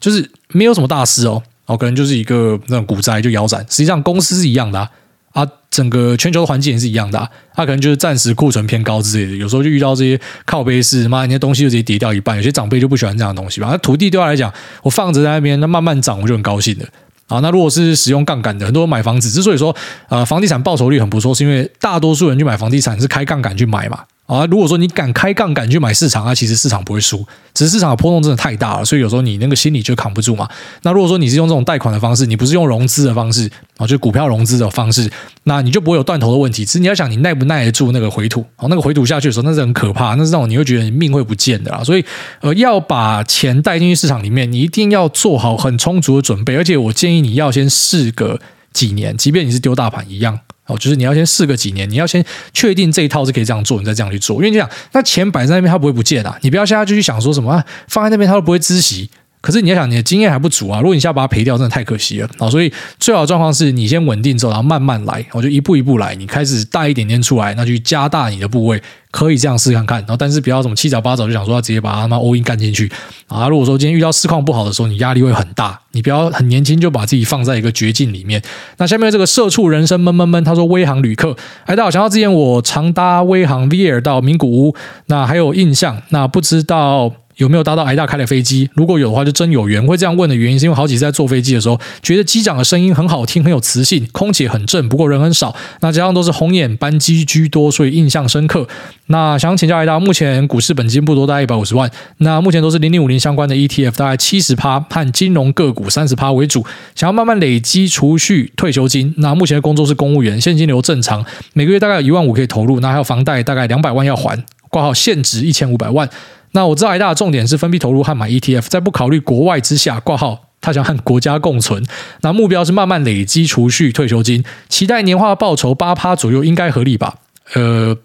[0.00, 3.60] 就是没有什么大事哦，哦，可能就是一个那种股灾就腰斩。
[3.70, 4.90] 实际上公司是一样的啊，
[5.32, 9.36] 啊，整个全球的环境也是一样的啊，它可能就是暂时库存偏高之类的。
[9.36, 12.36] 有时候就遇到这些靠背式，妈，那些东西就直接跌掉一半。
[12.36, 13.68] 有些长辈就不喜欢这样的东西吧。
[13.70, 16.86] 那土地对他来讲，我放着在那边，那慢慢涨，我就很高兴的。
[17.28, 19.76] 啊，那如果是使用杠杆的，很多人买房子之所以说，
[20.08, 24.00] 呃，房地产报酬率很不错，是因为大多数人去买房地产是开杠杆去买嘛。
[24.28, 30.46] 啊，如果说你敢开杠杆去买市场，那其实市场不会输，只是市场的波动真的太大了，所以有时候你那个心理就扛不住嘛。
[30.82, 35.10] 那如果说你是用这种贷款的方式，你不是用融资的方式啊，就股票融资的方式，
[35.44, 36.62] 那你就不会有断头的问题。
[36.62, 41.82] 只是你要想你耐不耐得住那个回吐，哦，那个回吐下去的时候，那是很可怕，那是那种你会觉得你命会不见的啦。
[41.82, 42.04] 所以，
[42.42, 48.38] 呃，要把钱带进去市场里面，你一定要做好很充足的准备，而且我建议你要先试个
[48.74, 50.38] 几年，即便你是丢大盘一样
[50.68, 54.36] 哦，就是你要先试个几年，你要先确定这一套是可以这样做，你再这样去做。
[54.36, 59.10] 因为你想那钱摆在那边，它不会不见啊，你不要现在就去想说什么啊，放在那边他都不会孳息。
[59.48, 60.78] 可是你要想，你的经验还不足啊！
[60.78, 62.50] 如果你现在把它赔掉，真的太可惜了啊！
[62.50, 66.14] 所以最好的状况是你先稳定之后，然后慢慢来，我就一步一步来。
[66.14, 68.78] 你开始带一点点出来，那就加大你的部位，
[69.10, 70.00] 可以这样试看看。
[70.00, 72.92] 然后但是不要什么七早八早就想说要直接把它他妈 all in 干进去
[73.28, 73.48] 啊！
[73.48, 75.80] 如果说今天遇到市况不好的时候，你压力会很大。
[75.92, 78.42] 你不要很年轻就把自己放在一个绝境里面。
[78.76, 81.34] 那下面这个社畜人生闷闷闷，他说威航旅客，
[81.64, 87.14] 哎，大家好，想到之前我常搭威航 VIR 到名古屋，那还有印象，那不知道。
[87.38, 88.68] 有没有搭到挨大开的飞机？
[88.74, 89.84] 如果有的话，就真有缘。
[89.86, 95.54] 会这样问的原因，是因为好几次在坐飞机的时候，觉得机长的声音很好听，很有磁性，空姐很正，不过人很少。
[95.80, 98.66] 那加上都是红眼班机居多，所以印象深刻。
[99.06, 101.88] 那想请教挨大，目前股市本金不多，大概一百五十万。
[102.18, 106.66] 那目前都是零零五零相关的 ETF，大概七十趴，和金融个股三十趴为主。
[106.96, 109.14] 想要慢慢累积储蓄退休金。
[109.18, 112.80] 那目前的工作是公务员，现金流正常，每个月大概有一万五可以投入。
[112.80, 116.10] 那还有房贷大概两百万要还，挂号现值一千五百万。
[116.52, 121.84] 那我知道挨大的重点是分批投入和买 ETF，在不考虑国外之下挂号，他想和国家共存。
[122.22, 127.16] 那目标是慢慢累积储蓄退休金，期待年化报酬八趴左右，应该合理吧？
[127.54, 127.96] 呃。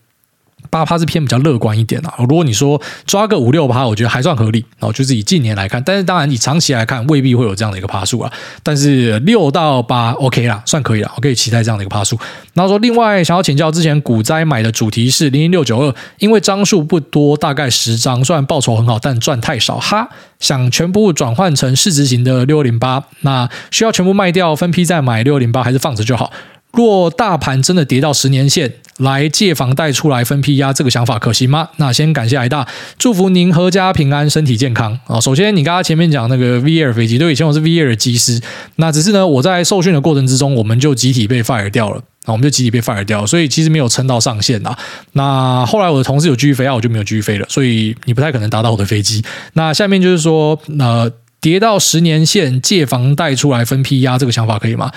[0.73, 8.33] 八趴是偏比较乐观一点啊，如果你说抓个五六趴，我觉得还算合理哦，就是以近年来看，但是当然你长期来看未必会有这样的一个趴数啊。
[8.63, 12.17] 但是六到八 OK 啦，算可以了，我可以期待这样的一个趴数。
[12.55, 20.09] 然后说另外想要请教，之前股灾买的主题是零零六九二，因为张数不多，大概十张，虽然报酬很好，但赚太少哈，
[20.39, 26.31] 想全部转换成市值型的六零八，那需要全部卖掉分批再买六零八，还是放着就好？
[26.73, 31.69] 若大盘真的跌到十年线，来借房贷出来分批压，这个想法可行吗？
[31.77, 35.19] 那先感谢挨大，祝福您阖家平安，身体健康啊！
[35.19, 38.41] 首先，你刚刚前面讲那个 VR 飞机，对，以前我是 VR 机师，
[38.77, 44.75] 那只是呢，我在受训的过程之中，我们就集体被 fire 掉了啊，我们就集体被 fire 掉，所以其实没有撑到上限啊。
[45.11, 49.23] 那后来我的同事有继续飞，啊，我就没有继续飞了，所以你不太可能搭到我的飞机。
[49.53, 54.91] 那下面就是说，呃，跌到十年线借房贷出来分批压，这个想法可以吗？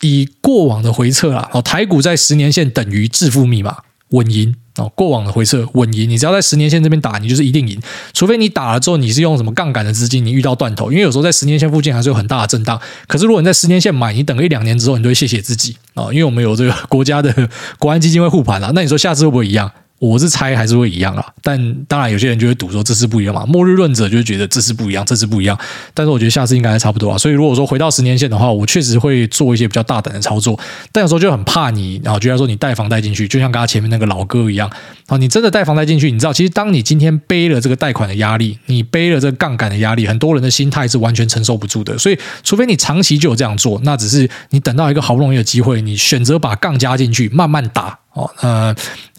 [0.00, 3.78] 以过往的回撤啦，哦，台股在十年线等于致富密码，
[4.10, 4.90] 稳赢哦。
[4.94, 7.80] 过往的回撤稳赢，你只要在十年线这边打，你就是一定赢。
[8.12, 12.80] 除非你打了之后，你是用什么杠杆的资金，你遇到断头，因为有时候在十年线附近还是有很大的震荡。
[13.06, 18.72] 可是如果你在十年线买，你等个一两年之后，你就会谢谢自己啊，因为我们有这个国家的国安基金会护盘了。
[18.74, 19.70] 那你说下次会不会一样？
[20.00, 23.46] 我是猜还是会一样啊，但当然有些人就会赌说这次不一样嘛。
[23.46, 25.58] 末日论者就觉得这次不一样，这次不一样。
[25.94, 27.16] 但是我觉得下次应该还差不多啊。
[27.16, 30.58] 所以如果说回到十年线的话，我确实会做一些比较大胆的操作。
[30.92, 34.70] 但有时候就很怕你，然后觉得说你带房贷进去，就像刚刚前面那个老哥一样
[35.06, 41.96] 啊，你真的带房贷进去，你知道，其实当你今天背了这个贷款的压力，你背了这个杠杆的压力，很多人的心态是完全承受不住的。
[41.96, 48.00] 所以，除非你长期就有这样做，那只是你等到一个好不容易的机会，你选择把杠加进去，慢慢打。
[48.14, 48.72] 哦，呃，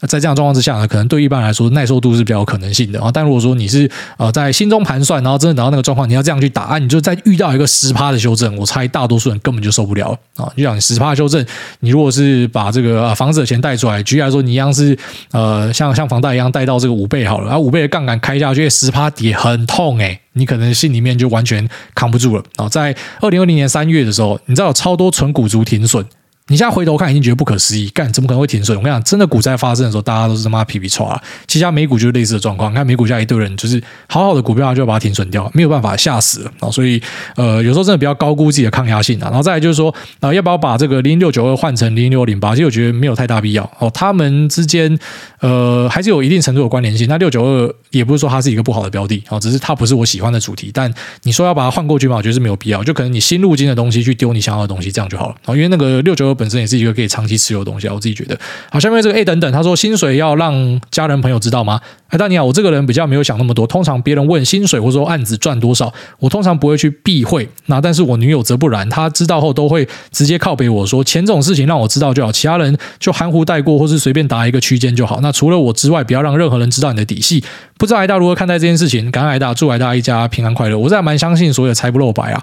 [0.08, 3.12] 在这样状况之下呢，可能对一般来说耐受度是比较有可能性的啊。
[3.14, 10.50] 但如果说你是呃在心中盘算，然后真的等到那个状况，你要这样去打，啊，你就再遇到一个十趴的修正，我猜大多数人根本就受不了啊。
[10.56, 11.46] 就像你十趴修正，
[11.82, 14.98] 你如果是把这个啊房子的钱贷出来，举例来说，你一样是
[15.32, 22.70] 呃像像房贷一样贷到这个五倍好了，然后五倍的杠杆开下去，十趴跌很痛诶，你可能心里面就完全扛不住了啊。
[22.70, 26.06] 在二零二零年三月的时候，你知道有超多纯股族停损。
[26.48, 28.78] 你现在回头看，已经觉得不可思议，干怎么可能会停损？
[28.78, 31.20] 我跟你讲，真的股灾发生的时候，大家都是他妈皮皮剉。
[31.48, 32.72] 其他美股就是类似的状况。
[32.72, 36.70] 你看美股下一堆人，就是好好的股票就要把它停损掉，没有办法吓死了啊！
[36.70, 37.02] 所以
[37.36, 39.26] 呃，有时候真的比较高估自己的抗压性啊。
[39.30, 42.52] 然后再来就是说，啊、呃，要不要把这个零六九二换成零六零八？
[42.52, 43.90] 其实我觉得没有太大必要哦。
[43.92, 44.96] 他们之间
[45.40, 47.08] 呃还是有一定程度的关联性。
[47.10, 50.70] 那六九二也不是说它是一个不好的标的哦，只是它不是我喜欢的主题。
[50.72, 52.18] 但你说要把它换过去嘛？
[52.18, 52.84] 我觉得是没有必要。
[52.84, 55.56] 就可能你新入金的东西去丢你想要的东西，这样就好了啊。
[55.56, 58.38] 因为那个六九二本身也是一个可以长期持有的东西啊，我自己觉得。
[58.70, 61.80] 好，下面这个 A 等等，他说薪水要让家人朋友知道吗？
[62.10, 63.66] 哎，大你好，我这个人比较没有想那么多。
[63.66, 67.50] 通常别人问薪水或者说案子赚多少，我通常不会去避讳。
[67.66, 75.20] 那但是我女友则不然，她知道后都会直接靠背我说钱这种事情让我知道就好，其他人就含糊带过或是随便打一个区间就好。
[75.22, 77.44] 那除了我之外，不要让任何人知道你的底细。
[77.78, 79.10] 不知道挨大如何看待这件事情？
[79.12, 80.78] 感恩挨大，祝挨大一家平安快乐。
[80.78, 82.42] 我是还蛮相信所有财不露白啊，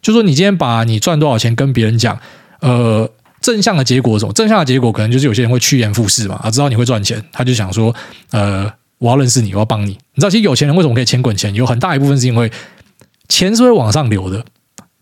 [0.00, 2.18] 就说你今天把你赚多少钱跟别人讲，
[2.60, 3.08] 呃。
[3.42, 4.32] 正向的结果是什么？
[4.32, 7.94] 正向的结果可能就是有些人会趋炎附势嘛，啊，知道你会赚钱，他就想说，
[8.30, 9.90] 呃，我要认识你，我要帮你。
[10.14, 11.52] 你知道，其实有钱人为什么可以钱滚钱？
[11.54, 12.50] 有很大一部分是因为
[13.28, 14.44] 钱是会往上流的。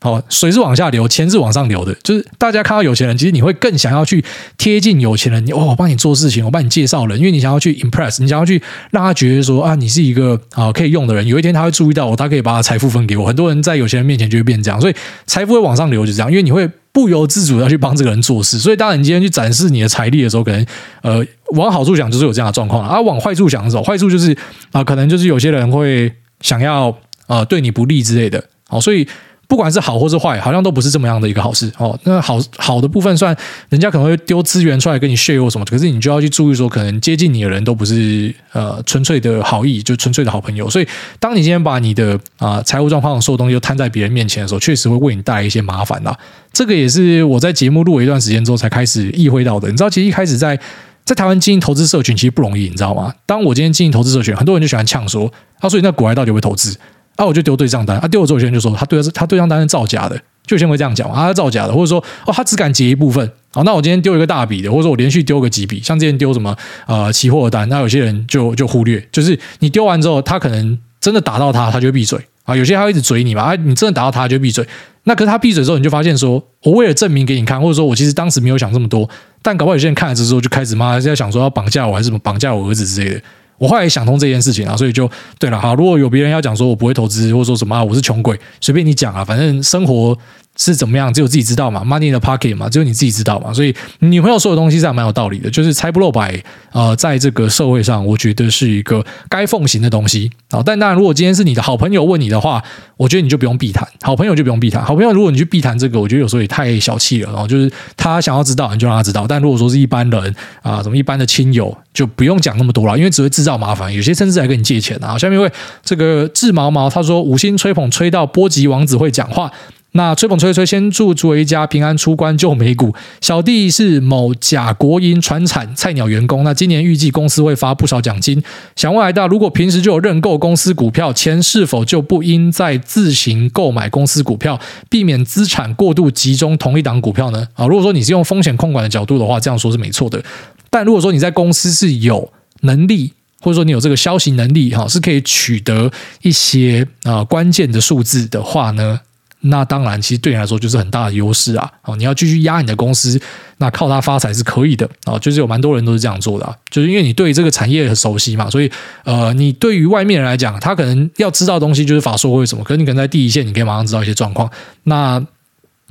[0.03, 1.95] 好，水是往下流，钱是往上流的。
[2.03, 4.25] 就是大家看到有钱人，其实你会更想要去
[4.57, 5.45] 贴近有钱人。
[5.45, 11.27] 你哦，我帮你做事情，我帮你介绍人，因为你想要去 impress，你想要去让他觉得说啊，你是一个啊可以用的人。
[11.27, 13.27] 有一天他会注意到我，他可以把他财富分给我。
[13.27, 14.95] 很多人在有钱人面前就会变这样，所以
[15.27, 16.31] 财富会往上流，就这样。
[16.31, 18.59] 因为你会不由自主的去帮这个人做事。
[18.59, 20.67] 所以当你今天去展示你的财力的时候，可能
[21.03, 21.23] 呃
[21.57, 24.35] 往好处想就是有这样的状况啊，往坏处想的时候，坏处就是
[24.73, 26.97] 啊，可能就是有些人会想要
[27.27, 28.43] 呃对你不利之类的。
[28.67, 29.07] 好，所以。
[29.51, 31.99] 不管是好或是坏，好像都不是这么样的一个好事哦。
[32.05, 33.37] 那好好的部分，算
[33.69, 40.71] 人家可能会丢资源出来跟你 share 什么，可是你就要去注意说，可能接近你的人都不是呃纯粹的好意，就纯粹的好朋友。
[40.71, 40.87] 所以，
[41.19, 46.17] 当你今天把你的啊财务状况所有东西都摊在别人面前的时候，确实会为你带来一些麻烦啦。
[46.53, 49.69] 这个也是我在节目录了一段时间之后才开始意会到的。
[49.69, 50.57] 你知道，其实一开始在
[51.05, 53.13] 在台湾经营投资社群其实不容易，你知道吗？
[53.27, 55.29] 当我今天经营投资社群，很多人就喜欢呛说，
[55.59, 56.79] 他说你那国外到底会投资？
[57.21, 66.57] 啊，我就丢对账单，啊，丢了之后有些人就说他对他对账单是造假的，就先会这样讲啊，他造假的，或者说哦，他只敢结一部分，好，那我今天丢一个大笔的，或者说我连续丢个几笔，像之前丢什么
[66.87, 72.19] 呃期货单，那有些人就就忽略，就是你丢完之后，他可能真的打到他，他就闭嘴。
[72.45, 74.67] 啊，有些他会一直嘴你嘛，啊，你真的打到他就闭嘴，
[75.05, 79.09] 那可是他闭嘴之后，你就发现说我为了证明给你看，或者说我其实当时没有想这么多，
[79.43, 83.21] 但搞不好有些人看了之后就开始骂，在想说要绑架我还是什么绑架我儿子之类的。
[83.61, 85.09] 我后来想通这件事情啊，所以就
[85.39, 85.61] 对了。
[85.61, 90.17] 哈，如果有别人要讲说我不会投资，或者说什么啊，我是穷鬼，随便你讲啊，反正生活。
[90.61, 91.11] 是怎么样？
[91.11, 93.51] 只有自己知道嘛，Money in the pocket 嘛，只有你自己知道嘛。
[93.51, 96.39] 所以女朋友说的东西是还蛮有道理的，就是财不露白。
[96.73, 100.63] 呃，在这个社会上，我觉得是一个该奉行的东西啊。
[100.65, 102.63] 但当然，如果今天是你的好朋友问你的话，
[102.99, 103.89] 我觉得你就不用避谈。
[104.03, 104.85] 好朋友就不用避谈。
[104.85, 107.33] 好朋友，如果你去避谈这个，我觉得有时候也太小气了。
[107.33, 109.27] 然后就是他想要知道，你就让他知道。
[109.27, 113.91] 但如果说是一般人啊，什么一般的亲友，就不用讲那么多了，因为只会制造麻烦。
[113.93, 115.17] 有些甚至还跟你借钱啊。
[115.17, 115.51] 下面一位
[115.83, 119.51] 这个志毛毛他说，五星吹捧吹到波吉王子会讲话。
[119.93, 122.95] 那吹捧吹吹，先祝诸位一家平安出关救美股。
[123.21, 128.41] 小弟是某甲国营船产菜鸟员工，那今年预计公司会发不少奖金。
[128.77, 137.49] 想问癌大，如果平时就有认购公司股票，钱是否就不应再自行购买公司股票，避免资产过度集中同一档股票呢？
[137.55, 140.23] 啊，如果说你是用风险控管的角度的话，这样说是没错的。
[140.71, 145.91] 但如果说你在公司是有能力，或者说你有这个消息能力，哈，是可以取得
[146.23, 149.01] 一些啊关键的数字的话呢？
[149.41, 151.71] 那当然，其实对你来说就是很大的优势啊！
[151.85, 153.21] 哦，你要继续压你的公司，
[153.57, 155.19] 那靠它发财是可以的啊！
[155.19, 158.71] 就是有蛮多人都是这样做的啊，就是因为你对这个产业很熟悉嘛，所以
[159.05, 164.51] 呃，你对于外面人来讲，他可能要知道东西就是法说会什么，可是你可能在第一线，你可以马上知道一些状况。
[164.85, 165.25] 那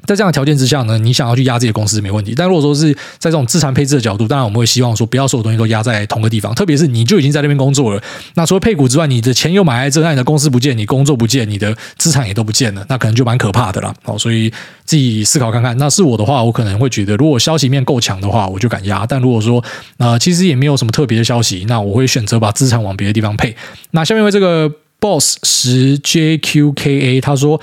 [0.06, 2.34] 在这样的条件之下呢，你想要去压这些公司没问题。
[2.36, 6.54] 但如果说是在这种资产配置的角度，当然我们会希望说，不要所有东西都压在同个地方。
[6.56, 8.02] 特别是你就已经在那边工作了，
[8.34, 13.94] 那除了配股之外，你的钱又买在这，那你的公司不见，你工作不见，你的资产也都不见了，那可能就蛮可怕的啦。
[14.04, 14.50] 好，所以
[14.86, 15.78] 自己思考看看。
[15.78, 19.06] 那是我的话，我可能会觉得，如果消息面够强的话，我就敢压。
[19.06, 19.64] 但如果说
[19.98, 23.56] 呃，其实也没有什么特别的消息，那我会选择把资产往别的地方配。
[23.92, 27.62] 那下面为这个 boss 十 JQKA 他说。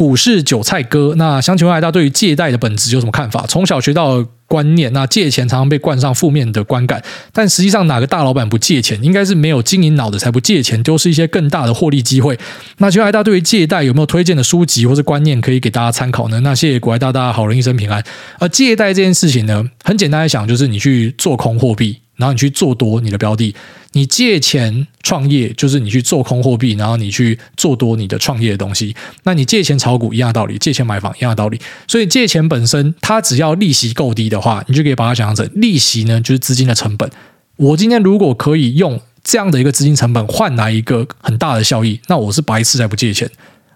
[0.00, 3.44] 股市韭菜哥，那想请问大家对于借贷的本质有什么看法？
[3.46, 8.98] 从小学到观念，那借钱常常被冠上负面的观感，但实际上哪个大老板不借钱？
[9.04, 12.38] 应该是没有经营脑的才不借钱，丢失一些更大的获利机会。
[12.78, 16.40] 那请问大家对于借贷有没有推荐的书籍或是观念可以给大家参考呢？
[16.40, 18.02] 那谢谢股癌大大，好人一生平安。
[18.38, 21.98] 而借贷这件事情呢，很简单来想，就是你去做空货币。
[22.20, 23.52] 然后你去做多你的标的，
[23.92, 28.94] 你借钱创业就是你去做空货币，然后你去做多你的创业的东西。
[29.24, 31.58] 那你借钱炒股一样的道理，借钱买房一样的道理。
[31.88, 37.10] 所以借钱本身，它只要利息够低的话，你就可以把它想象成利息呢，就是资金的成本。
[37.56, 43.28] 我今天如果可以用这样的一个资金成本换来一个很大的效益，那我是白痴才不借钱。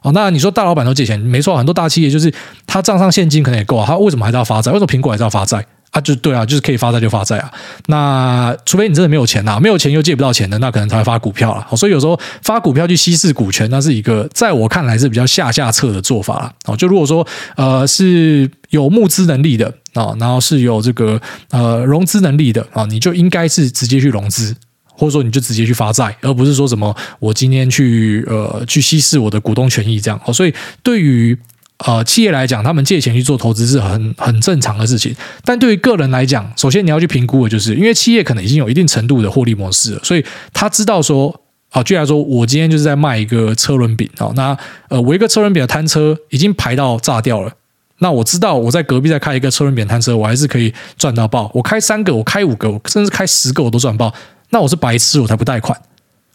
[0.02, 2.32] 哦，那你说大老板都借钱，没错，很多大企业就是
[2.66, 4.70] 他账上现金可能也够啊，他为什么还是要发债？
[4.70, 5.64] 为什么苹果还是要发债？
[5.94, 7.50] 啊，就对啊，就是可以发债就发债啊。
[7.86, 11.76] 那除非你真的没有钱呐、啊，没有钱又借不到钱的，那可能才会发股票了。
[11.76, 16.52] 所以有时候发股票去稀释股权，那是一个在我看来是比较下下策的做法了。
[16.64, 17.24] 哦，就如果说
[17.54, 21.20] 呃是有募资能力的啊，然后是有这个
[21.50, 24.52] 呃融资能力的啊，你就应该是直接去融资，
[24.86, 30.20] 或者说你就直接去发债，而不是说什么我今天去呃去稀释我的股东权益这样。
[30.24, 31.38] 哦所以对于
[31.78, 35.14] 呃，企业来讲，他们借钱去做投资是很很正常的事情。
[35.44, 44.56] 但对于个人来讲，首先你要去评估的就是，因为企业可能已经有一定程度的获利模式了，所以他知道说，啊，举例来说，我今天就是在卖一个车轮饼，好，那
[44.88, 47.52] 呃，我一个车轮饼的摊车已经排到炸掉了，
[47.98, 51.50] 那我知道我在隔壁再开一个车轮饼摊车，我还是可以赚到爆。
[51.52, 54.14] 我开三个，我开五个，我甚至开十个，我都赚爆。
[54.50, 55.76] 那我是白痴，我才不贷款。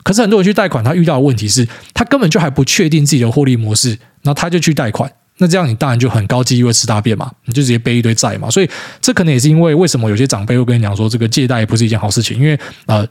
[0.04, 5.10] 可是很多人去贷款，他遇到的问题是，他根本就还不确定自己的获利模式，然后他就去贷款。
[5.40, 8.50] 那这样你当然就很高几率会吃大便嘛，你就直接背一堆债嘛。
[8.50, 8.70] 所以
[9.02, 13.08] 这可能也是因为为什么有些长辈会跟你讲说，这个借贷不是一件好事情，因为呃。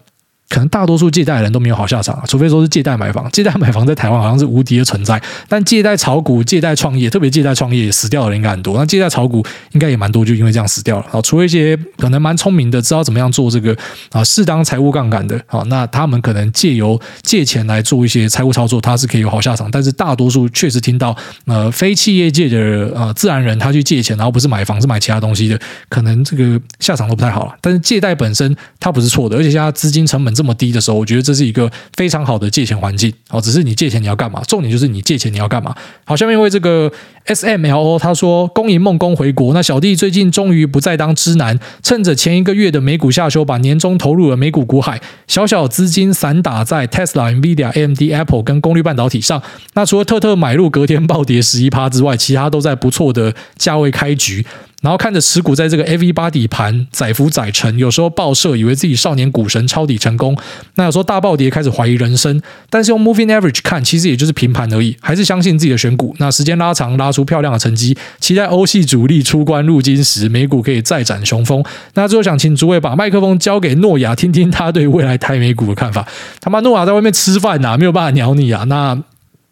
[0.49, 3.28] 可能大多数借贷人都没有好下场，除非说是借贷买房。
[3.30, 8.76] 借贷买房在台湾好像是无敌的存在，但借贷炒股、借贷创业，特别借贷创业死掉的人应该很多。
[8.78, 11.20] 那借贷炒股应该也蛮多，就因为这样死掉了啊。
[11.22, 13.76] 除了一些可能蛮聪明的，知道怎么样做这个
[14.11, 19.70] 啊适当财务杠杆的好，那他们可能借由借钱来做一些财务操作，他是可以有好下场。
[19.70, 21.14] 但是大多数确实听到
[21.46, 22.59] 呃非企业界的
[22.94, 27.55] 呃自然人他去借钱，然后不是买房是买其他东西的，可能这个下场都不太好了。
[27.61, 33.12] 但是借贷本身它不是错的，而且现在资金成本这么低的时候，我觉得这是一个非常好的借钱环境。
[33.28, 34.41] 好，只是你借钱你要干嘛？
[34.47, 35.74] 重点就是你借钱你要干嘛？
[36.05, 36.91] 好，下面因为这个
[37.24, 39.53] S M L O 他说，恭迎梦工回国。
[39.53, 49.43] 那小弟最近终于不再当汁男，趁着前一个月的美股下修，把年终投入了美股股海，小小资金散打在 Tesla、Nvidia、AMD、Apple 跟功率半导体上。
[49.74, 54.47] 那除了特特买入隔天暴跌十一趴之外，其他都在不错的价位开局。
[54.81, 60.35] 然后看着持股在这个 Everybody 盘载浮载沉，有时候爆射，以为自己少年股神抄底成功；
[60.76, 62.41] 那有时候大暴跌，开始怀疑人生。
[62.70, 66.14] 但是用 Moving Average 看，其实也就是平盘而已，还是相信自己的选股。
[66.18, 71.64] 那时间拉长，拉出漂亮的成绩，期待欧系主力出关入金时，美股可以再展雄风。
[71.95, 76.07] 那最后想请诸位把麦克风交给诺亚，听听他对未来台美股的看法。
[76.41, 78.62] 他妈诺亚在外面吃饭呐、啊，没有办法鸟你啊。
[78.64, 78.97] 那。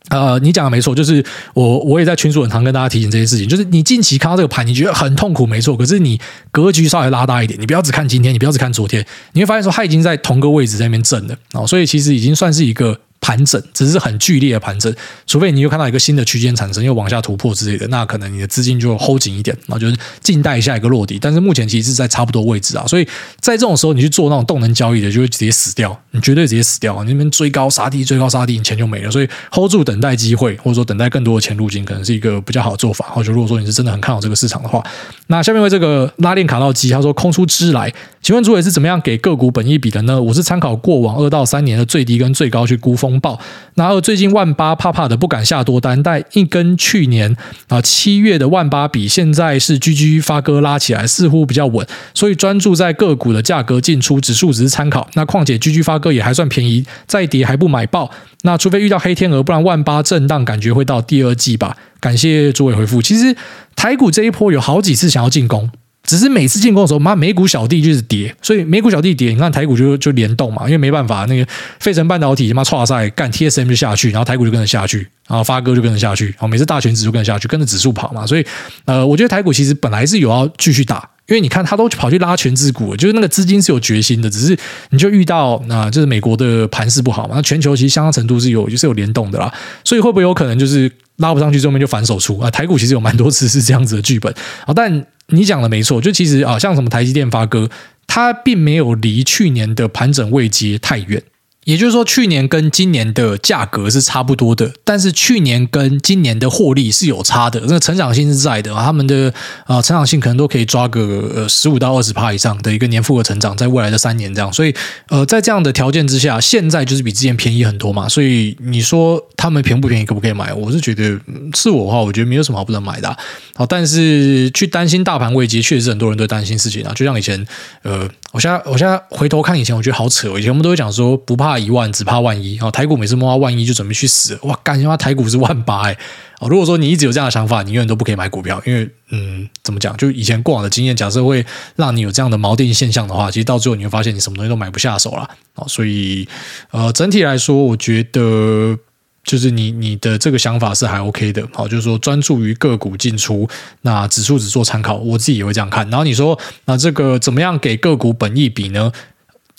[0.08, 12.98] 呃，你讲的没错，就是我我也在群主很常跟大家提醒这些事情，就是你近期看到这个盘，你觉得很痛苦，没错，可是你格局稍微拉大一点，你不要只看今天，你不要只看昨天，你会发现说它已经在同个位置在那边震了，哦，所以其实已经算是一个。
[13.20, 14.94] 盘整只是很剧烈的盘整，
[15.26, 21.18] 除非你又看到一个新的区间产生，又往下突破之类的，那可能你的资金就 hold 紧一点，然后就是静待下一个落底。
[21.20, 23.04] 但是目前其实是在差不多位置啊，所以
[23.40, 27.02] 在这种时候你去做那种动能交易的，就会直接死掉，你绝对直接死掉。
[27.02, 29.10] 你那边追高杀低，追高杀低，你钱就没了。
[29.10, 33.06] 所以 hold 住等待机会，或者说等待更多的钱入境，可能是一个比较好的做法。
[33.06, 34.82] 或者如果说你是真的很看好这个市场的话，
[35.26, 37.92] 那下面为这个拉链卡到机，他说空出汁来，
[38.26, 40.20] 请问诸位是怎么样给个股本益比的呢？
[40.20, 43.38] 我是参考过往二到三年的最低跟最高去估风暴，
[43.76, 47.36] 然后最近万八怕怕的不敢下多单，但一跟去年
[47.68, 55.08] 啊七月的万八比，现在是 GG 发哥拉起来，似乎比较稳，所以专注在个股的价格进出，指数只是参考。
[55.14, 58.10] 那况且 GG 发哥也还算便宜，再跌还不买爆。
[58.42, 61.76] 那除非遇到黑天鹅，不然万八震荡感觉会到第二季吧。
[62.00, 63.00] 感谢诸位回复。
[63.00, 63.36] 其实
[63.76, 65.70] 台股这一波有好几次想要进攻。
[66.06, 71.46] 只是每次进攻的时候，妈美股小弟就是跌，所以美股小弟跌，你看台股就就联动嘛，因为没办法，那个
[71.80, 74.98] 费城半导体他妈剉赛干 TSM 就下去，然后台股就跟着下去，
[75.28, 78.46] 然后发哥就跟着下去，好，每次大权值就跟着下去，跟着指数跑嘛，所以
[78.84, 84.56] 呃，我觉得台股其实本来是有要继续打，因为你看他都跑去拉权值股，就是那个资金是有决心的，只是
[84.90, 89.52] 你就遇到那、就是美国的盘势不好嘛，那全球其实相当程度是有就是有联动的啦，
[89.82, 92.50] 所以会不会有可能就是拉不上去，后面就反手出啊？
[92.50, 94.32] 台股其实有蛮多次是这样子的剧本
[94.66, 95.06] 啊，但。
[95.30, 97.68] 你讲的没错，就其实啊，像什么台积电发哥，
[98.06, 101.20] 它并没有离去年的盘整位阶太远。
[101.66, 114.72] 也就是说，去年跟今年的价格是差不多的，但是去年跟今年的获利是有差的，那成长性是在的，他们的啊成长性可能都可以抓个呃十五到二十趴以上的一个年复合成长，在未来的三年这样，所以
[115.08, 120.54] 呃在这样的条件之下，现在就是比之前便宜很多嘛，所以你说他们便不便宜，可不可以买？
[120.54, 121.18] 我是觉得
[121.52, 123.18] 是我的话，我觉得没有什么好不能买的啊。
[123.56, 127.44] 好，但是去担心大盘位阶，确实很多人都担心事情啊，就像以前
[127.82, 128.08] 呃。
[128.32, 130.38] 我现在我现在回头看以前，我觉得好扯。
[130.38, 132.58] 以前我们都会讲说，不怕一万，只怕万一。
[132.72, 134.38] 台股每次摸到万一就准备去死。
[134.42, 135.98] 哇，干他妈台股是万八哎！
[136.40, 139.96] 哦，如果说你一直有这样的想法，你永远都不可以买股票，因为嗯，怎么讲？
[139.96, 141.44] 就以前过往的经验，假设会
[141.76, 145.28] 让你有这样的锚定现象的话，其实到最后你会发现你什么东西都买不下手了。
[145.54, 146.28] 哦，所以
[146.70, 148.78] 呃，整体来说，我觉得。
[149.26, 153.48] 就是你你的这个想法是还 OK 的，好，就是说专注于个股进出，
[153.82, 155.84] 那指数只做参考，我自己也会这样看。
[155.90, 158.92] 然后你说，那这个怎么样给个股本益比呢？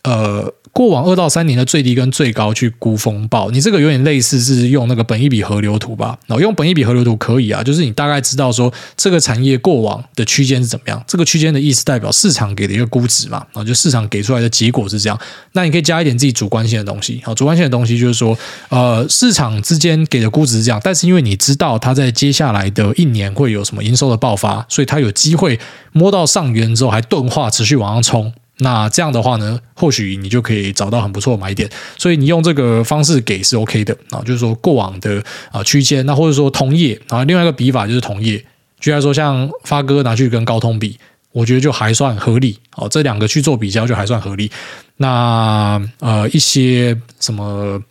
[0.04, 0.54] 呃。
[0.78, 6.16] 过往二到三年的最低跟最高去估风暴，你这个有点类似是用那个本一笔河流图吧？
[6.28, 11.04] 然后用本一笔河流图可以啊，就是你大概知道说这个产业过往的区间是怎么样。
[11.08, 15.20] 这个区间的意思代表市场给的一个估值嘛，然后就市场给出来的结果是这样。
[15.54, 18.38] 那你可以加一点自己主观性的东西，好，主观性的东西就是说，
[18.70, 25.60] 呃，市场之间给的估值是这样，但是因为你知道它在接下来的一年会有什么营收的爆发，所以它有机会
[25.92, 28.32] 摸到上缘之后还钝化，持续往上冲。
[28.60, 38.44] 那这样的话呢，或许你就可以找到很不错的买点，所以你用这个方式给是 OK 的啊，就是说过往的啊区间，那或者说同业啊，另外一个比法就是同业，
[38.80, 40.98] 居然说像发哥拿去跟高通比，
[41.32, 44.52] 我觉得就还算合理哦，这两个去做比较就还算合理。
[44.98, 47.82] 那呃一些什么。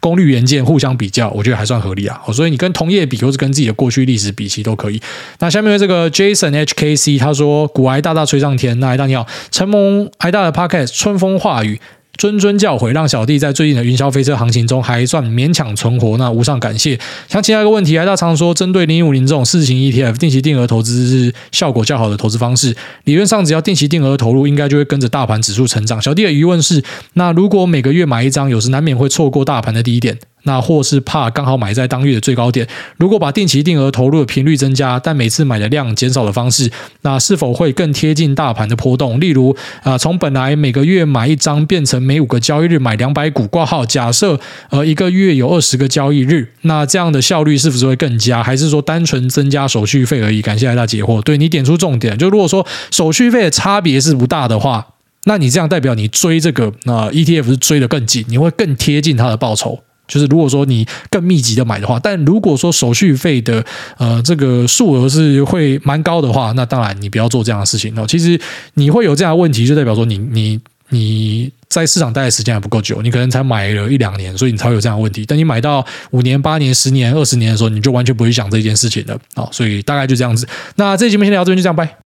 [0.00, 2.20] 功率元件互相比较，我觉得还算合理啊。
[2.32, 5.00] 所以你跟同业比，或是跟自己的过去历史比，其实都可以。
[5.38, 11.80] 那下面这个 Jason HKC 他说：“股癌大大吹上天。”那癌大你好，承蒙癌大的 Podcast 春风化雨。
[12.16, 16.98] 谆谆教诲，让小弟在最近的云霄飞车行情中还算勉强存活，那无上感谢。
[17.28, 26.00] 想请教一个问题，还大常说针对零零五零这种四型 ETF 定期定额投资是效果较好的投资方式，理论上只要定期定额投入，应该就会跟着大盘指数成长。
[26.00, 26.82] 小弟的疑问是，
[27.14, 30.18] 那如果每个月买一张，有时难免会错过大盘的低点。
[30.46, 32.66] 那或是怕刚好买在当月的最高点，
[32.96, 36.70] 如果把定期定额投入的频率增加，但每次买的量减少的方式，
[37.02, 39.20] 那是否会更贴近大盘的波动？
[39.20, 43.84] 例如啊，从本来每个月买一张，变成每五个交易日买两百股挂号。
[43.84, 44.38] 假设
[44.70, 48.42] 呃一个月有二十个交易日，那这样的效率是不是会更佳？
[48.42, 50.40] 还是说单纯增加手续费而已？
[50.40, 51.20] 感谢癌大解惑。
[51.22, 54.86] 对，你点出重点，就如果说手续费的差别是不大的话，
[55.24, 59.80] 那你这样代表你追这个那 ETF 是追得更紧，你会更贴近它的报酬。
[60.06, 63.64] 就是如果说你更密集的买的话，但如果说手续费的
[63.98, 68.04] 呃这个数额是会蛮高的话，那当然你不要做这样的事情哦。
[68.06, 68.40] 其实
[68.74, 75.26] 你会有这样的问题，就代表说你你你在市场待的时间还不够久，你可能才买了一两年，所以你才会有这样的问题。
[75.26, 79.18] 等你买到五年、八年、十年、二十年的时候，你就完全不会想这件事情了。
[79.34, 80.46] 好，所以大概就这样子。
[80.76, 82.05] 那这期节目先聊到这边，就这样拜。